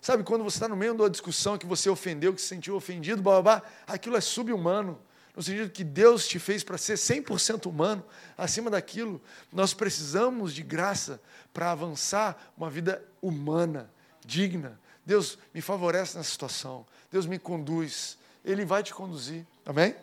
[0.00, 2.74] Sabe, quando você está no meio de uma discussão que você ofendeu, que se sentiu
[2.74, 4.98] ofendido, blá, aquilo é subhumano.
[5.36, 8.04] No sentido que Deus te fez para ser 100% humano,
[8.36, 9.22] acima daquilo,
[9.52, 11.20] nós precisamos de graça
[11.52, 13.90] para avançar uma vida humana,
[14.24, 14.78] digna.
[15.04, 19.94] Deus me favorece nessa situação, Deus me conduz, Ele vai te conduzir, amém?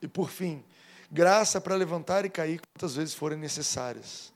[0.00, 0.64] E por fim,
[1.12, 4.32] graça para levantar e cair quantas vezes forem necessárias.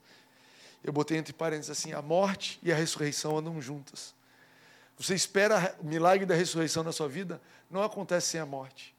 [0.83, 4.15] Eu botei entre parênteses assim: a morte e a ressurreição andam juntas.
[4.97, 8.95] Você espera o milagre da ressurreição na sua vida, não acontece sem a morte.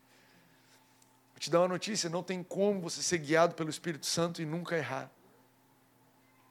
[1.33, 4.45] Vou te dar uma notícia: não tem como você ser guiado pelo Espírito Santo e
[4.45, 5.09] nunca errar.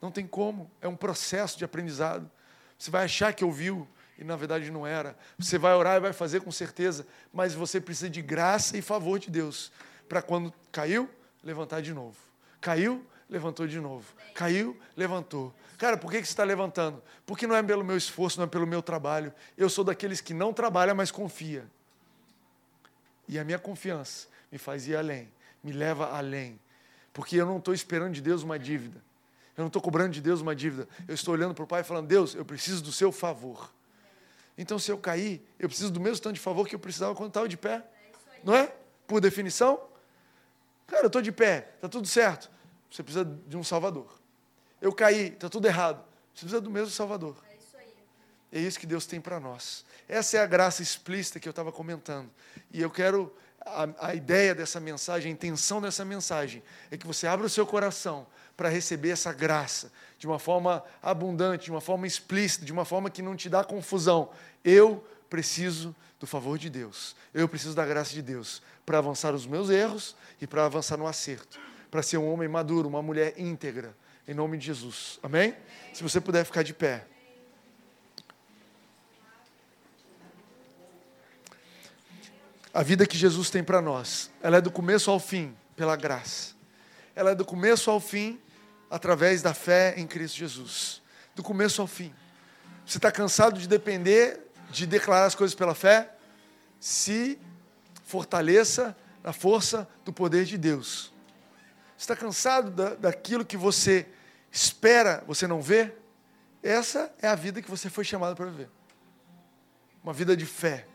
[0.01, 2.30] Não tem como, é um processo de aprendizado.
[2.78, 5.17] Você vai achar que ouviu e na verdade não era.
[5.38, 9.19] Você vai orar e vai fazer com certeza, mas você precisa de graça e favor
[9.19, 9.71] de Deus
[10.08, 11.10] para quando caiu,
[11.43, 12.18] levantar de novo.
[12.62, 14.05] Caiu, levantou de novo.
[14.34, 15.53] Caiu, levantou.
[15.78, 17.01] Cara, por que, que você está levantando?
[17.26, 19.34] Porque não é pelo meu esforço, não é pelo meu trabalho.
[19.58, 21.66] Eu sou daqueles que não trabalha, mas confia.
[23.28, 25.32] E a minha confiança me faz ir além,
[25.64, 26.60] me leva além.
[27.14, 29.01] Porque eu não estou esperando de Deus uma dívida.
[29.55, 30.88] Eu não estou cobrando de Deus uma dívida.
[31.08, 33.72] Eu estou olhando para o Pai e falando: Deus, eu preciso do seu favor.
[34.58, 37.30] Então, se eu cair, eu preciso do mesmo tanto de favor que eu precisava quando
[37.30, 37.84] estava de pé.
[38.43, 38.74] Não é?
[39.05, 39.80] Por definição.
[40.88, 42.49] Cara, eu estou de pé, está tudo certo.
[42.89, 44.07] Você precisa de um Salvador.
[44.81, 46.03] Eu caí, está tudo errado.
[46.33, 47.35] Você precisa do mesmo Salvador.
[47.51, 47.93] É isso aí.
[48.51, 49.85] É isso que Deus tem para nós.
[50.07, 52.29] Essa é a graça explícita que eu estava comentando.
[52.71, 53.35] E eu quero.
[53.69, 57.67] A, a ideia dessa mensagem, a intenção dessa mensagem, é que você abra o seu
[57.67, 58.25] coração
[58.55, 63.09] para receber essa graça de uma forma abundante, de uma forma explícita, de uma forma
[63.09, 64.29] que não te dá confusão.
[64.63, 67.15] Eu preciso do favor de Deus.
[67.34, 71.07] Eu preciso da graça de Deus para avançar os meus erros e para avançar no
[71.07, 71.59] acerto,
[71.91, 73.95] para ser um homem maduro, uma mulher íntegra,
[74.28, 75.19] em nome de Jesus.
[75.21, 75.55] Amém?
[75.93, 77.05] Se você puder ficar de pé.
[82.73, 86.55] A vida que Jesus tem para nós, ela é do começo ao fim, pela graça.
[87.15, 88.39] Ela é do começo ao fim,
[88.89, 91.01] através da fé em Cristo Jesus.
[91.36, 92.13] Do começo ao fim.
[92.86, 96.13] Você está cansado de depender de declarar as coisas pela fé,
[96.80, 97.39] se
[98.03, 101.13] fortaleça na força do poder de Deus.
[101.97, 104.07] Está cansado da, daquilo que você
[104.51, 105.93] espera, você não vê?
[106.61, 108.70] Essa é a vida que você foi chamado para viver.
[110.03, 110.88] Uma vida de fé.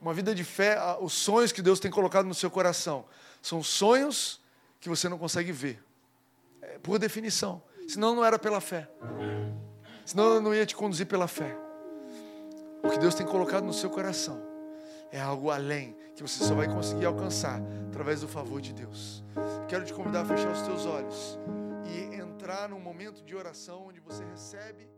[0.00, 3.06] Uma vida de fé, os sonhos que Deus tem colocado no seu coração
[3.40, 4.40] são sonhos
[4.80, 5.82] que você não consegue ver.
[6.62, 7.62] É, por definição.
[7.86, 8.88] Senão não era pela fé.
[10.06, 11.63] Senão eu não ia te conduzir pela fé.
[12.84, 14.42] O que Deus tem colocado no seu coração
[15.10, 19.24] é algo além que você só vai conseguir alcançar através do favor de Deus.
[19.68, 21.38] Quero te convidar a fechar os teus olhos
[21.86, 24.88] e entrar num momento de oração onde você recebe